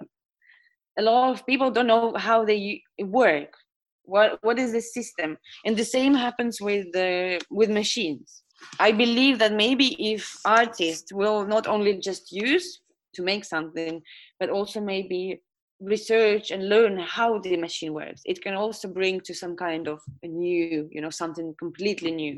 a 0.97 1.01
lot 1.01 1.31
of 1.31 1.45
people 1.45 1.71
don't 1.71 1.87
know 1.87 2.13
how 2.15 2.43
they 2.43 2.81
work 2.99 3.53
what 4.09 4.39
what 4.41 4.57
is 4.59 4.71
the 4.71 4.81
system? 4.81 5.37
And 5.65 5.77
the 5.77 5.85
same 5.85 6.13
happens 6.13 6.59
with 6.59 6.85
the 6.93 7.39
with 7.49 7.69
machines. 7.69 8.43
I 8.79 8.91
believe 8.91 9.39
that 9.39 9.53
maybe 9.53 9.87
if 10.13 10.23
artists 10.45 11.13
will 11.13 11.45
not 11.45 11.67
only 11.67 11.93
just 11.99 12.31
use 12.31 12.81
to 13.15 13.21
make 13.23 13.45
something 13.45 14.01
but 14.39 14.49
also 14.49 14.81
maybe 14.81 15.41
research 15.81 16.51
and 16.51 16.67
learn 16.67 16.99
how 16.99 17.39
the 17.39 17.55
machine 17.55 17.93
works. 17.93 18.21
It 18.25 18.41
can 18.41 18.53
also 18.53 18.87
bring 18.89 19.21
to 19.21 19.33
some 19.33 19.55
kind 19.55 19.87
of 19.87 19.99
a 20.23 20.27
new 20.27 20.89
you 20.91 21.01
know 21.01 21.09
something 21.09 21.55
completely 21.59 22.11
new. 22.11 22.35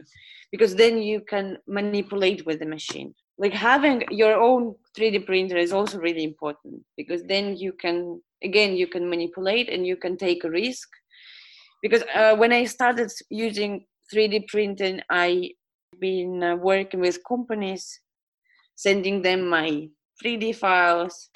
Because 0.52 0.76
then 0.76 1.02
you 1.02 1.22
can 1.22 1.58
manipulate 1.68 2.46
with 2.46 2.60
the 2.60 2.66
machine. 2.66 3.14
Like 3.38 3.54
having 3.54 4.04
your 4.12 4.36
own 4.36 4.76
3d 4.98 5.26
printer 5.26 5.58
is 5.58 5.72
also 5.72 5.98
really 5.98 6.24
important. 6.24 6.84
Because 6.98 7.24
then 7.24 7.56
you 7.56 7.74
can 7.74 8.22
again 8.44 8.76
you 8.76 8.88
can 8.88 9.10
manipulate 9.10 9.70
and 9.70 9.88
you 9.88 9.98
can 10.04 10.18
take 10.18 10.44
a 10.44 10.50
risk 10.50 10.90
because 11.82 12.04
uh, 12.16 12.36
when 12.36 12.52
i 12.52 12.64
started 12.66 13.12
using 13.30 13.86
3d 14.14 14.48
printing 14.48 15.02
I've 15.10 15.52
been 16.00 16.44
uh, 16.44 16.56
working 16.56 17.00
with 17.00 17.20
companies 17.28 18.00
sending 18.76 19.22
them 19.22 19.48
my 19.50 19.88
3d 20.24 20.56
files 20.56 21.30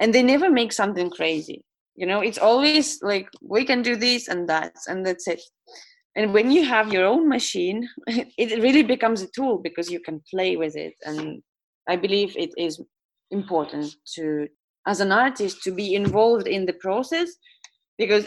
and 0.00 0.14
they 0.14 0.22
never 0.22 0.50
make 0.50 0.72
something 0.72 1.10
crazy. 1.10 1.64
You 1.96 2.06
know 2.06 2.20
it's 2.20 2.38
always 2.38 3.02
like 3.02 3.28
we 3.42 3.64
can 3.64 3.82
do 3.82 3.96
this 3.96 4.28
and 4.28 4.48
that 4.48 4.74
and 4.86 5.04
that's 5.04 5.28
it. 5.28 5.42
And 6.16 6.34
when 6.34 6.50
you 6.50 6.64
have 6.64 6.92
your 6.92 7.06
own 7.06 7.28
machine 7.28 7.88
it 8.06 8.62
really 8.62 8.82
becomes 8.82 9.22
a 9.22 9.30
tool 9.34 9.58
because 9.58 9.90
you 9.90 10.00
can 10.00 10.22
play 10.30 10.56
with 10.56 10.76
it. 10.76 10.94
And 11.04 11.42
i 11.88 11.96
believe 11.96 12.36
it 12.36 12.52
is 12.56 12.80
important 13.30 13.94
to 14.14 14.46
as 14.86 15.00
an 15.00 15.12
artist 15.12 15.62
to 15.62 15.70
be 15.72 15.94
involved 15.94 16.46
in 16.46 16.66
the 16.66 16.78
process 16.84 17.28
because 17.98 18.26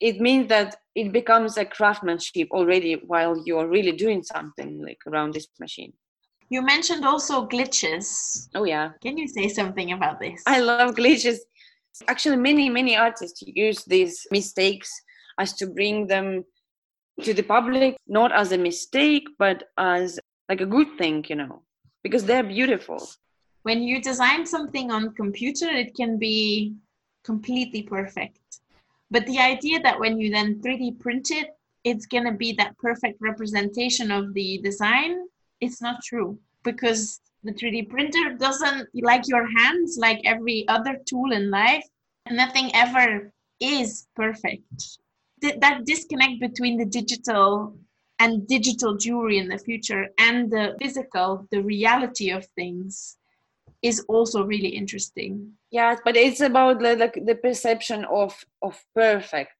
it 0.00 0.20
means 0.20 0.48
that 0.48 0.76
it 0.94 1.12
becomes 1.12 1.56
a 1.56 1.64
craftsmanship 1.64 2.48
already 2.50 2.94
while 3.06 3.42
you're 3.46 3.68
really 3.68 3.92
doing 3.92 4.22
something 4.22 4.80
like 4.82 4.98
around 5.06 5.34
this 5.34 5.46
machine. 5.60 5.92
You 6.48 6.62
mentioned 6.62 7.04
also 7.04 7.46
glitches. 7.46 8.48
Oh 8.54 8.64
yeah. 8.64 8.90
Can 9.02 9.16
you 9.16 9.26
say 9.26 9.48
something 9.48 9.92
about 9.92 10.20
this? 10.20 10.42
I 10.46 10.60
love 10.60 10.94
glitches. 10.94 11.38
Actually 12.08 12.36
many 12.36 12.68
many 12.68 12.96
artists 12.96 13.42
use 13.46 13.84
these 13.84 14.26
mistakes 14.30 14.90
as 15.38 15.54
to 15.54 15.66
bring 15.66 16.06
them 16.06 16.44
to 17.22 17.32
the 17.32 17.42
public 17.42 17.96
not 18.06 18.32
as 18.32 18.52
a 18.52 18.58
mistake 18.58 19.24
but 19.38 19.64
as 19.78 20.18
like 20.48 20.60
a 20.60 20.66
good 20.66 20.96
thing 20.98 21.24
you 21.28 21.36
know 21.36 21.62
because 22.02 22.24
they're 22.24 22.42
beautiful. 22.42 23.00
When 23.62 23.82
you 23.82 24.02
design 24.02 24.44
something 24.44 24.90
on 24.90 25.14
computer 25.14 25.68
it 25.68 25.94
can 25.94 26.18
be 26.18 26.74
completely 27.24 27.82
perfect 27.82 28.60
but 29.12 29.26
the 29.26 29.38
idea 29.38 29.78
that 29.80 30.00
when 30.00 30.18
you 30.18 30.30
then 30.30 30.60
3d 30.62 30.98
print 30.98 31.30
it 31.30 31.48
it's 31.84 32.06
going 32.06 32.24
to 32.24 32.32
be 32.32 32.52
that 32.52 32.76
perfect 32.78 33.18
representation 33.20 34.10
of 34.10 34.32
the 34.34 34.58
design 34.62 35.12
it's 35.60 35.80
not 35.80 36.02
true. 36.02 36.38
Because 36.64 37.20
the 37.44 37.52
3d 37.52 37.88
printer 37.88 38.34
doesn't 38.46 38.88
like 39.10 39.28
your 39.28 39.46
hands 39.58 39.96
like 39.98 40.20
every 40.24 40.66
other 40.68 40.96
tool 41.08 41.32
in 41.32 41.50
life 41.50 41.84
nothing 42.30 42.70
ever 42.74 43.32
is 43.60 44.06
perfect. 44.16 44.98
Th- 45.40 45.58
that 45.60 45.84
disconnect 45.84 46.40
between 46.40 46.76
the 46.78 46.86
digital 46.86 47.76
and 48.18 48.46
digital 48.46 48.96
jewelry 48.96 49.38
in 49.38 49.48
the 49.48 49.58
future 49.58 50.08
and 50.18 50.50
the 50.50 50.76
physical, 50.80 51.46
the 51.50 51.62
reality 51.62 52.30
of 52.30 52.46
things 52.54 53.16
is 53.82 54.04
also 54.08 54.44
really 54.44 54.68
interesting. 54.68 55.52
Yeah, 55.70 55.96
but 56.04 56.16
it's 56.16 56.40
about 56.40 56.78
the, 56.80 56.94
the, 56.96 57.20
the 57.24 57.34
perception 57.34 58.04
of 58.06 58.34
of 58.62 58.78
perfect. 58.94 59.52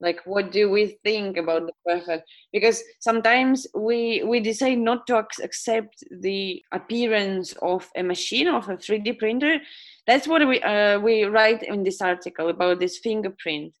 like 0.00 0.20
what 0.26 0.52
do 0.52 0.70
we 0.70 0.98
think 1.04 1.36
about 1.36 1.62
the 1.66 1.72
perfect 1.86 2.28
because 2.52 2.82
sometimes 3.00 3.66
we 3.74 4.22
we 4.24 4.40
decide 4.40 4.78
not 4.78 5.06
to 5.06 5.16
accept 5.42 6.04
the 6.20 6.62
appearance 6.72 7.54
of 7.62 7.88
a 7.96 8.02
machine 8.02 8.48
of 8.48 8.68
a 8.68 8.76
3d 8.76 9.18
printer 9.18 9.58
that's 10.06 10.28
what 10.28 10.46
we 10.46 10.60
uh, 10.62 10.98
we 11.00 11.24
write 11.24 11.62
in 11.62 11.82
this 11.82 12.00
article 12.00 12.48
about 12.48 12.78
this 12.78 12.98
fingerprint 12.98 13.72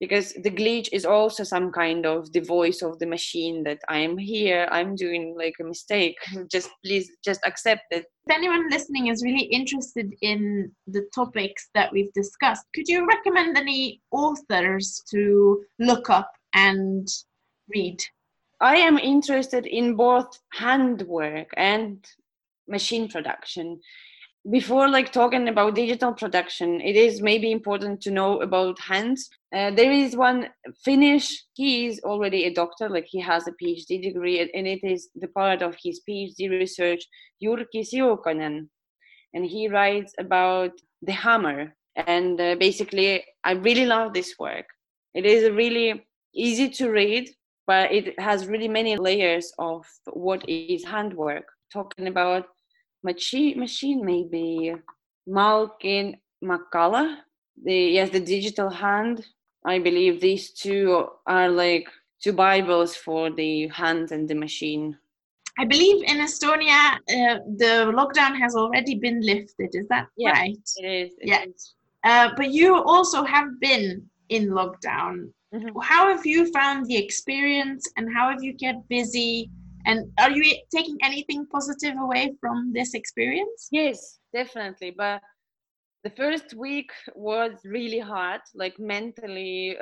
because 0.00 0.32
the 0.32 0.50
glitch 0.50 0.88
is 0.92 1.04
also 1.04 1.44
some 1.44 1.70
kind 1.70 2.06
of 2.06 2.32
the 2.32 2.40
voice 2.40 2.80
of 2.82 2.98
the 2.98 3.06
machine 3.06 3.62
that 3.62 3.78
i'm 3.88 4.16
here 4.16 4.66
i'm 4.72 4.96
doing 4.96 5.34
like 5.36 5.54
a 5.60 5.64
mistake. 5.64 6.16
Mm-hmm. 6.30 6.44
Just 6.50 6.70
please 6.84 7.10
just 7.24 7.40
accept 7.44 7.84
it. 7.90 8.06
If 8.26 8.34
anyone 8.34 8.70
listening 8.70 9.08
is 9.08 9.22
really 9.22 9.44
interested 9.44 10.12
in 10.22 10.72
the 10.86 11.06
topics 11.14 11.68
that 11.74 11.92
we've 11.92 12.12
discussed 12.14 12.64
could 12.74 12.88
you 12.88 13.06
recommend 13.06 13.56
any 13.56 14.00
authors 14.10 15.02
to 15.10 15.62
look 15.78 16.08
up 16.08 16.32
and 16.54 17.06
read? 17.68 18.00
I 18.60 18.76
am 18.76 18.98
interested 18.98 19.66
in 19.66 19.96
both 19.96 20.38
handwork 20.52 21.48
and 21.56 22.04
machine 22.68 23.08
production. 23.08 23.80
Before 24.50 24.88
like 24.88 25.12
talking 25.12 25.48
about 25.48 25.74
digital 25.74 26.14
production 26.14 26.80
it 26.80 26.96
is 26.96 27.20
maybe 27.20 27.52
important 27.52 28.00
to 28.02 28.10
know 28.10 28.40
about 28.40 28.78
hands 28.78 29.28
uh, 29.52 29.70
there 29.72 29.90
is 29.90 30.14
one 30.14 30.48
finnish 30.84 31.44
he 31.54 31.86
is 31.86 32.00
already 32.04 32.44
a 32.44 32.54
doctor 32.54 32.88
like 32.88 33.06
he 33.08 33.20
has 33.20 33.48
a 33.48 33.52
phd 33.52 34.00
degree 34.00 34.38
and 34.54 34.66
it 34.66 34.84
is 34.84 35.10
the 35.16 35.26
part 35.28 35.60
of 35.60 35.76
his 35.82 36.00
phd 36.08 36.50
research 36.50 37.04
jyrki 37.42 37.82
siukonen. 37.82 38.68
And 39.34 39.44
he 39.44 39.68
writes 39.68 40.12
about 40.18 40.72
the 41.02 41.12
hammer. 41.12 41.74
And 41.96 42.40
uh, 42.40 42.54
basically 42.56 43.24
i 43.44 43.52
really 43.52 43.86
love 43.86 44.12
this 44.14 44.34
work. 44.38 44.66
It 45.14 45.26
is 45.26 45.50
really 45.50 46.06
easy 46.32 46.68
to 46.68 46.90
read 46.90 47.28
but 47.66 47.92
it 47.92 48.18
has 48.20 48.46
really 48.46 48.68
many 48.68 48.96
layers 48.96 49.52
of 49.58 49.84
what 50.12 50.48
is 50.48 50.84
handwork. 50.84 51.44
Talking 51.72 52.06
about 52.06 52.46
machine 53.02 53.58
machine 53.58 54.04
maybe. 54.04 54.74
Malcolm 55.26 56.14
McCullough. 56.42 57.16
The 57.64 57.74
yes, 57.74 58.10
the 58.10 58.20
digital 58.20 58.70
hand. 58.70 59.26
I 59.64 59.78
believe 59.78 60.20
these 60.20 60.52
two 60.52 61.08
are 61.26 61.48
like 61.48 61.88
two 62.22 62.32
bibles 62.32 62.96
for 62.96 63.30
the 63.30 63.68
hand 63.68 64.12
and 64.12 64.28
the 64.28 64.34
machine. 64.34 64.96
I 65.58 65.64
believe 65.64 66.02
in 66.04 66.18
Estonia, 66.18 66.94
uh, 66.94 67.40
the 67.56 67.92
lockdown 67.92 68.38
has 68.38 68.54
already 68.54 68.94
been 68.94 69.20
lifted. 69.20 69.70
Is 69.74 69.86
that 69.88 70.06
yeah, 70.16 70.30
right? 70.30 70.56
It 70.76 70.86
is. 70.86 71.12
It 71.18 71.28
yeah. 71.28 71.44
Is. 71.44 71.74
Uh, 72.04 72.30
but 72.36 72.50
you 72.50 72.76
also 72.76 73.24
have 73.24 73.60
been 73.60 74.08
in 74.30 74.48
lockdown. 74.50 75.30
Mm-hmm. 75.54 75.78
How 75.82 76.08
have 76.08 76.24
you 76.24 76.50
found 76.52 76.86
the 76.86 76.96
experience 76.96 77.90
and 77.96 78.08
how 78.14 78.30
have 78.30 78.42
you 78.42 78.54
kept 78.54 78.88
busy 78.88 79.50
and 79.86 80.10
are 80.18 80.30
you 80.30 80.56
taking 80.74 80.98
anything 81.02 81.46
positive 81.46 81.96
away 81.98 82.34
from 82.40 82.72
this 82.72 82.94
experience? 82.94 83.68
Yes, 83.70 84.18
definitely. 84.32 84.92
But 84.92 85.22
the 86.02 86.10
first 86.10 86.54
week 86.54 86.90
was 87.14 87.52
really 87.64 87.98
hard, 87.98 88.40
like 88.54 88.78
mentally. 88.78 89.76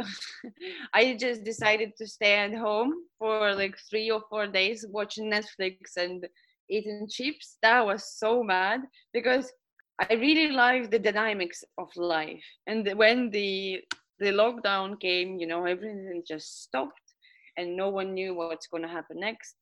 I 0.94 1.16
just 1.18 1.44
decided 1.44 1.92
to 1.98 2.07
stay 2.07 2.35
at 2.35 2.54
home 2.54 2.92
for 3.18 3.54
like 3.54 3.76
three 3.88 4.11
or 4.11 4.22
four 4.28 4.46
days 4.46 4.85
watching 4.88 5.31
Netflix 5.31 5.96
and 5.96 6.26
eating 6.68 7.07
chips. 7.09 7.57
That 7.62 7.87
was 7.87 8.18
so 8.18 8.44
bad 8.46 8.81
because 9.12 9.52
I 10.00 10.14
really 10.14 10.48
like 10.48 10.90
the 10.90 10.98
dynamics 10.98 11.62
of 11.78 11.88
life. 11.96 12.44
And 12.66 12.88
when 12.96 13.31
the 13.31 13.81
the 14.20 14.33
lockdown 14.33 15.00
came, 15.00 15.38
you 15.38 15.46
know, 15.46 15.64
everything 15.64 16.24
just 16.26 16.62
stopped 16.64 17.14
and 17.57 17.76
no 17.76 17.88
one 17.88 18.14
knew 18.14 18.35
what's 18.35 18.66
going 18.66 18.83
to 18.83 18.88
happen 18.88 19.20
next 19.20 19.54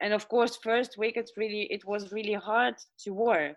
and 0.00 0.12
of 0.12 0.28
course 0.28 0.58
first 0.62 0.98
week 0.98 1.16
it's 1.16 1.32
really 1.36 1.62
it 1.70 1.84
was 1.86 2.12
really 2.12 2.34
hard 2.34 2.74
to 2.98 3.10
work 3.12 3.56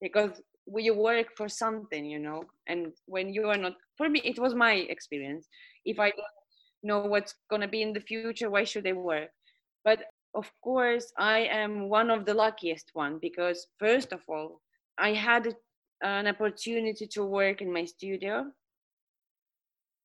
because 0.00 0.40
we 0.66 0.90
work 0.90 1.28
for 1.36 1.48
something 1.48 2.04
you 2.04 2.18
know 2.18 2.44
and 2.66 2.92
when 3.06 3.32
you 3.32 3.48
are 3.48 3.56
not 3.56 3.74
for 3.96 4.08
me 4.08 4.20
it 4.24 4.38
was 4.38 4.54
my 4.54 4.74
experience. 4.74 5.48
If 5.84 5.98
i 5.98 6.10
don't 6.10 6.26
know 6.82 7.00
what's 7.06 7.34
going 7.50 7.62
to 7.62 7.68
be 7.68 7.82
in 7.82 7.92
the 7.92 8.00
future 8.00 8.50
why 8.50 8.64
should 8.64 8.86
i 8.86 8.92
work? 8.92 9.30
But 9.84 10.04
of 10.34 10.50
course 10.62 11.12
i 11.18 11.40
am 11.40 11.88
one 11.88 12.10
of 12.10 12.24
the 12.24 12.34
luckiest 12.34 12.90
one 12.94 13.18
because 13.20 13.66
first 13.78 14.12
of 14.12 14.20
all 14.28 14.60
i 14.98 15.12
had 15.12 15.54
an 16.02 16.26
opportunity 16.26 17.06
to 17.06 17.24
work 17.24 17.62
in 17.62 17.72
my 17.72 17.84
studio. 17.84 18.46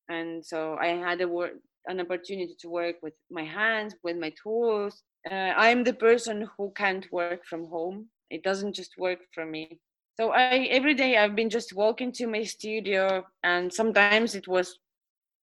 And 0.08 0.44
so 0.44 0.76
i 0.80 0.88
had 0.88 1.20
a 1.20 1.28
work 1.28 1.52
an 1.86 2.00
opportunity 2.00 2.54
to 2.60 2.68
work 2.68 2.96
with 3.02 3.14
my 3.30 3.44
hands 3.44 3.94
with 4.02 4.16
my 4.16 4.32
tools. 4.42 5.02
Uh, 5.30 5.52
i'm 5.56 5.84
the 5.84 5.94
person 5.94 6.48
who 6.56 6.72
can't 6.76 7.06
work 7.12 7.44
from 7.46 7.66
home. 7.66 8.08
It 8.30 8.42
doesn't 8.42 8.74
just 8.74 8.98
work 8.98 9.20
for 9.32 9.46
me 9.46 9.80
so 10.18 10.32
i 10.32 10.66
every 10.78 10.94
day 10.94 11.16
i've 11.16 11.36
been 11.36 11.50
just 11.50 11.72
walking 11.72 12.10
to 12.10 12.26
my 12.26 12.42
studio 12.42 13.24
and 13.44 13.72
sometimes 13.72 14.34
it 14.34 14.48
was 14.48 14.78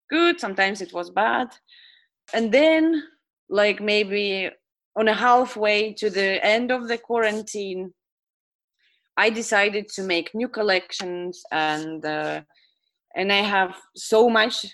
good 0.10 0.40
sometimes 0.40 0.82
it 0.82 0.92
was 0.94 1.10
bad 1.10 1.48
and 2.34 2.52
then 2.52 3.04
like 3.50 3.80
maybe 3.82 4.50
on 4.98 5.08
a 5.08 5.14
halfway 5.14 5.94
to 5.94 6.10
the 6.10 6.44
end 6.46 6.72
of 6.72 6.88
the 6.88 6.98
quarantine 6.98 7.94
i 9.18 9.30
decided 9.30 9.88
to 9.88 10.04
make 10.04 10.36
new 10.36 10.50
collections 10.50 11.44
and 11.52 12.06
uh, 12.06 12.42
and 13.16 13.32
i 13.32 13.42
have 13.56 13.76
so 13.96 14.30
much 14.30 14.66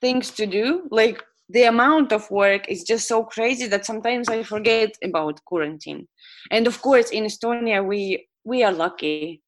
things 0.00 0.30
to 0.30 0.46
do 0.46 0.86
like 0.90 1.22
the 1.50 1.64
amount 1.64 2.12
of 2.12 2.30
work 2.30 2.68
is 2.68 2.82
just 2.82 3.08
so 3.08 3.24
crazy 3.24 3.66
that 3.66 3.86
sometimes 3.86 4.28
I 4.28 4.42
forget 4.42 4.94
about 5.02 5.42
quarantine. 5.46 6.06
And 6.50 6.66
of 6.66 6.82
course, 6.82 7.08
in 7.08 7.24
Estonia, 7.24 7.82
we 7.82 8.27
we 8.48 8.64
are 8.64 8.72
lucky. 8.72 9.42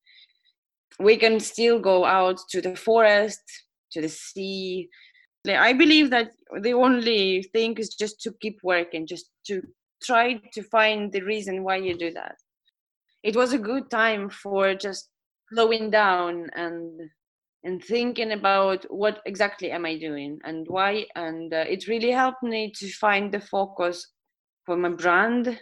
We 0.99 1.17
can 1.17 1.41
still 1.41 1.79
go 1.79 2.05
out 2.05 2.39
to 2.51 2.61
the 2.61 2.77
forest, 2.77 3.41
to 3.93 4.03
the 4.03 4.09
sea. 4.09 4.89
I 5.49 5.73
believe 5.73 6.11
that 6.11 6.33
the 6.61 6.75
only 6.75 7.43
thing 7.55 7.79
is 7.79 7.95
just 7.95 8.21
to 8.23 8.33
keep 8.43 8.59
working, 8.63 9.07
just 9.07 9.31
to 9.47 9.63
try 10.03 10.41
to 10.53 10.63
find 10.65 11.11
the 11.11 11.23
reason 11.23 11.65
why 11.65 11.77
you 11.77 11.97
do 11.97 12.11
that. 12.13 12.37
It 13.23 13.37
was 13.37 13.53
a 13.55 13.59
good 13.59 13.91
time 13.91 14.29
for 14.29 14.75
just 14.75 15.09
slowing 15.53 15.91
down 15.91 16.51
and 16.55 17.11
and 17.63 17.85
thinking 17.85 18.33
about 18.33 18.87
what 18.89 19.21
exactly 19.27 19.71
am 19.71 19.85
I 19.85 19.99
doing 19.99 20.39
and 20.45 20.67
why. 20.67 21.05
And 21.15 21.53
uh, 21.53 21.65
it 21.69 21.89
really 21.89 22.11
helped 22.11 22.43
me 22.43 22.73
to 22.77 22.89
find 22.93 23.31
the 23.31 23.41
focus 23.41 24.07
for 24.65 24.77
my 24.77 24.89
brand. 24.89 25.61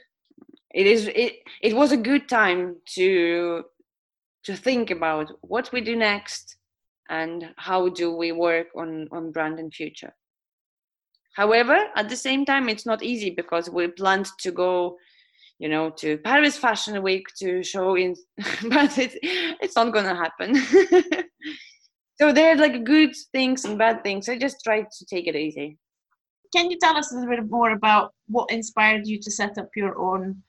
It 0.74 0.87
is 0.87 1.09
it 1.09 1.38
it 1.62 1.74
was 1.74 1.92
a 1.92 1.96
good 1.96 2.28
time 2.28 2.76
to 2.94 3.64
to 4.44 4.57
think 4.57 4.90
about 4.90 5.33
what 5.40 5.70
we 5.72 5.81
do 5.81 5.96
next 5.96 6.57
and 7.11 7.54
how 7.57 7.88
do 7.88 8.14
we 8.14 8.33
work 8.33 8.68
on 8.76 9.09
on 9.12 9.33
brand 9.33 9.59
and 9.59 9.72
future. 9.72 10.14
However, 11.35 11.78
at 11.94 12.09
the 12.09 12.16
same 12.16 12.44
time, 12.44 12.68
it's 12.68 12.87
not 12.87 13.02
easy 13.02 13.31
because 13.31 13.70
we 13.70 13.88
planned 13.88 14.28
to 14.40 14.50
go 14.50 14.96
you 15.59 15.68
know 15.68 15.90
to 15.90 16.18
paris 16.18 16.57
fashion 16.57 17.02
week 17.02 17.26
to 17.37 17.64
show 17.64 17.96
in 17.96 18.14
but 18.70 18.96
it, 18.96 19.18
it's 19.61 19.74
not 19.74 19.92
gonna 19.92 20.14
happen 20.14 20.54
so 22.20 22.33
there 22.33 22.52
are 22.52 22.57
like 22.57 22.85
good 22.85 23.14
things 23.33 23.64
and 23.64 23.78
bad 23.78 24.02
things. 24.02 24.28
I 24.28 24.38
just 24.38 24.62
try 24.64 24.83
to 24.83 25.07
take 25.07 25.28
it 25.28 25.37
easy. 25.37 25.78
Can 26.54 26.70
you 26.70 26.78
tell 26.81 26.96
us 26.96 27.12
a 27.12 27.14
little 27.14 27.37
bit 27.37 27.50
more 27.50 27.70
about 27.70 28.12
what 28.26 28.50
inspired 28.50 29.07
you 29.07 29.20
to 29.20 29.31
set 29.31 29.57
up 29.59 29.68
your 29.76 29.98
own 29.98 30.42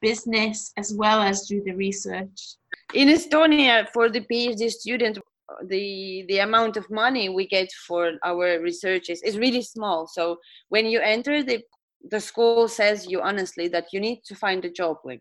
business 0.00 0.72
as 0.76 0.94
well 0.94 1.20
as 1.20 1.46
do 1.46 1.62
the 1.62 1.72
research? 1.72 2.56
In 2.94 3.08
Estonia, 3.08 3.88
for 3.92 4.08
the 4.08 4.20
PhD 4.20 4.70
student, 4.70 5.18
the 5.66 6.24
the 6.28 6.38
amount 6.38 6.76
of 6.76 6.90
money 6.90 7.28
we 7.28 7.46
get 7.46 7.70
for 7.86 8.12
our 8.24 8.60
researches 8.60 9.22
is 9.22 9.38
really 9.38 9.62
small. 9.62 10.06
So 10.06 10.38
when 10.68 10.86
you 10.86 11.00
enter 11.00 11.42
the 11.42 11.62
the 12.10 12.20
school 12.20 12.68
says 12.68 13.06
you 13.06 13.20
honestly 13.20 13.68
that 13.68 13.86
you 13.92 14.00
need 14.00 14.22
to 14.24 14.34
find 14.34 14.64
a 14.64 14.70
job 14.70 14.96
like 15.04 15.20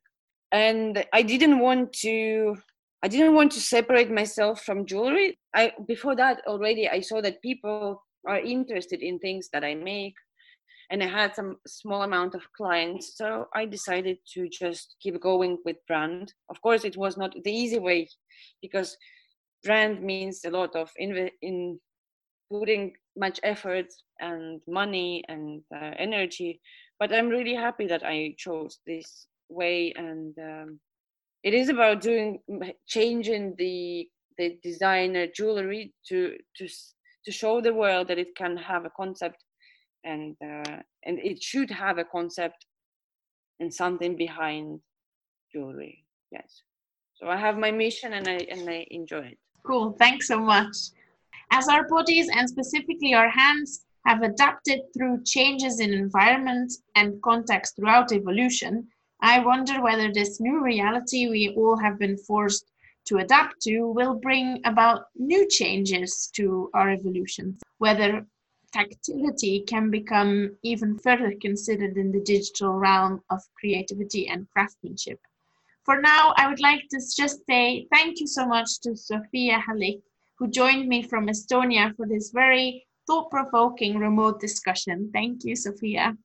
and 0.53 1.05
i 1.11 1.21
didn't 1.21 1.59
want 1.59 1.91
to 1.91 2.55
I 3.01 3.07
didn't 3.07 3.33
want 3.33 3.53
to 3.53 3.61
separate 3.61 4.11
myself 4.11 4.63
from 4.63 4.85
jewelry. 4.85 5.39
I 5.55 5.71
before 5.87 6.15
that 6.17 6.41
already 6.45 6.89
I 6.89 6.99
saw 6.99 7.21
that 7.21 7.41
people 7.41 8.03
are 8.27 8.39
interested 8.39 9.01
in 9.01 9.19
things 9.19 9.49
that 9.53 9.63
I 9.63 9.73
make 9.75 10.15
and 10.89 11.03
I 11.03 11.07
had 11.07 11.35
some 11.35 11.57
small 11.67 12.01
amount 12.03 12.33
of 12.35 12.51
clients. 12.53 13.15
So 13.15 13.47
I 13.53 13.65
decided 13.65 14.17
to 14.33 14.49
just 14.49 14.95
keep 14.99 15.21
going 15.21 15.59
with 15.63 15.77
brand. 15.87 16.33
Of 16.49 16.61
course, 16.61 16.83
it 16.83 16.97
was 16.97 17.17
not 17.17 17.35
the 17.43 17.51
easy 17.51 17.79
way 17.79 18.09
because 18.61 18.97
brand 19.63 20.01
means 20.01 20.41
a 20.45 20.49
lot 20.49 20.75
of 20.75 20.89
in, 20.97 21.29
in 21.41 21.79
putting 22.51 22.93
much 23.15 23.39
effort 23.43 23.87
and 24.19 24.61
money 24.67 25.23
and 25.27 25.61
uh, 25.75 25.91
energy. 25.97 26.59
But 26.99 27.13
I'm 27.13 27.29
really 27.29 27.55
happy 27.55 27.85
that 27.87 28.03
I 28.03 28.35
chose 28.37 28.79
this 28.87 29.27
way 29.49 29.93
and 29.95 30.37
um, 30.39 30.79
it 31.43 31.53
is 31.53 31.69
about 31.69 32.01
doing 32.01 32.39
changing 32.87 33.55
the 33.57 34.07
the 34.37 34.57
designer 34.63 35.27
jewelry 35.27 35.93
to 36.07 36.35
to 36.57 36.67
to 37.25 37.31
show 37.31 37.61
the 37.61 37.73
world 37.73 38.07
that 38.07 38.17
it 38.17 38.35
can 38.35 38.57
have 38.57 38.85
a 38.85 38.91
concept 38.95 39.43
and 40.03 40.35
uh, 40.43 40.77
and 41.03 41.19
it 41.19 41.41
should 41.41 41.69
have 41.69 41.97
a 41.97 42.03
concept 42.03 42.65
and 43.59 43.73
something 43.73 44.15
behind 44.15 44.79
jewelry 45.51 46.05
yes. 46.31 46.63
So 47.15 47.27
i 47.27 47.37
have 47.37 47.57
my 47.57 47.71
mission 47.71 48.13
and 48.13 48.27
i 48.27 48.37
and 48.49 48.69
i 48.69 48.85
enjoy 48.91 49.25
it. 49.33 49.37
Cool 49.65 49.95
thanks 49.99 50.27
so 50.27 50.39
much. 50.39 50.75
As 51.51 51.67
our 51.67 51.87
bodies 51.87 52.29
and 52.29 52.47
specifically 52.47 53.13
our 53.13 53.29
hands 53.29 53.83
have 54.05 54.21
adapted 54.21 54.81
through 54.93 55.23
changes 55.23 55.79
in 55.79 55.93
environment 55.93 56.71
and 56.95 57.21
context 57.21 57.75
throughout 57.75 58.11
evolution 58.11 58.87
i 59.21 59.39
wonder 59.39 59.81
whether 59.81 60.11
this 60.11 60.39
new 60.39 60.63
reality 60.63 61.27
we 61.27 61.53
all 61.57 61.77
have 61.77 61.99
been 61.99 62.17
forced 62.17 62.65
to 63.05 63.17
adapt 63.17 63.61
to 63.61 63.87
will 63.97 64.15
bring 64.15 64.61
about 64.65 65.05
new 65.15 65.47
changes 65.47 66.29
to 66.33 66.69
our 66.73 66.89
evolution 66.89 67.57
whether 67.77 68.25
tactility 68.71 69.61
can 69.61 69.89
become 69.89 70.55
even 70.63 70.97
further 70.97 71.33
considered 71.41 71.97
in 71.97 72.11
the 72.11 72.21
digital 72.21 72.73
realm 72.73 73.21
of 73.29 73.41
creativity 73.59 74.27
and 74.27 74.49
craftsmanship. 74.49 75.19
For 75.85 76.01
now, 76.01 76.33
I 76.37 76.47
would 76.47 76.59
like 76.59 76.83
to 76.91 76.97
just 76.97 77.45
say 77.47 77.87
thank 77.91 78.19
you 78.19 78.27
so 78.27 78.45
much 78.45 78.79
to 78.81 78.95
Sofia 78.95 79.63
Hallik, 79.67 80.01
who 80.37 80.47
joined 80.47 80.87
me 80.87 81.01
from 81.01 81.27
Estonia 81.27 81.95
for 81.95 82.07
this 82.07 82.31
very 82.31 82.85
thought 83.07 83.31
provoking 83.31 83.97
remote 83.97 84.39
discussion. 84.39 85.09
Thank 85.11 85.43
you, 85.43 85.55
Sofia. 85.55 86.15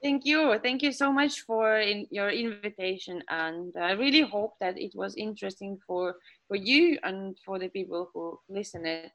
Thank 0.00 0.24
you. 0.24 0.56
Thank 0.62 0.82
you 0.82 0.92
so 0.92 1.12
much 1.12 1.40
for 1.40 1.80
in 1.80 2.06
your 2.10 2.30
invitation. 2.30 3.24
And 3.28 3.74
I 3.76 3.92
really 3.92 4.20
hope 4.20 4.54
that 4.60 4.78
it 4.78 4.92
was 4.94 5.16
interesting 5.16 5.78
for, 5.84 6.14
for 6.46 6.56
you 6.56 6.98
and 7.02 7.36
for 7.44 7.58
the 7.58 7.68
people 7.68 8.08
who 8.14 8.38
listen 8.48 8.86
it. 8.86 9.10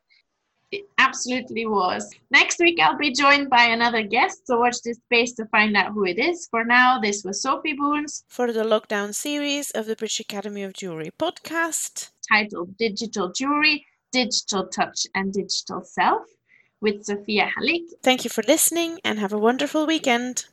It 0.74 0.90
absolutely 0.98 1.68
was. 1.68 2.10
Next 2.32 2.58
week, 2.58 2.80
I'll 2.82 2.98
be 2.98 3.12
joined 3.14 3.48
by 3.48 3.66
another 3.66 4.02
guest, 4.02 4.48
so 4.48 4.58
watch 4.58 4.82
this 4.82 4.98
space 4.98 5.34
to 5.34 5.46
find 5.52 5.78
out 5.78 5.92
who 5.94 6.04
it 6.04 6.18
is. 6.18 6.48
For 6.50 6.66
now, 6.66 7.00
this 7.00 7.24
was 7.24 7.44
Sophie 7.44 7.74
Boons 7.74 8.24
for 8.28 8.52
the 8.52 8.64
lockdown 8.64 9.14
series 9.14 9.70
of 9.70 9.86
the 9.86 9.96
British 9.96 10.20
Academy 10.20 10.64
of 10.64 10.74
Jewelry 10.74 11.12
podcast 11.12 12.10
titled 12.28 12.76
Digital 12.78 13.32
Jewelry, 13.32 13.86
Digital 14.12 14.66
Touch, 14.66 15.06
and 15.14 15.32
Digital 15.32 15.84
Self 15.84 16.24
with 16.82 17.06
Sofia 17.06 17.52
Hallik. 17.56 17.84
Thank 18.02 18.24
you 18.24 18.32
for 18.32 18.44
listening 18.48 19.00
and 19.06 19.20
have 19.20 19.32
a 19.32 19.38
wonderful 19.38 19.86
weekend. 19.86 20.46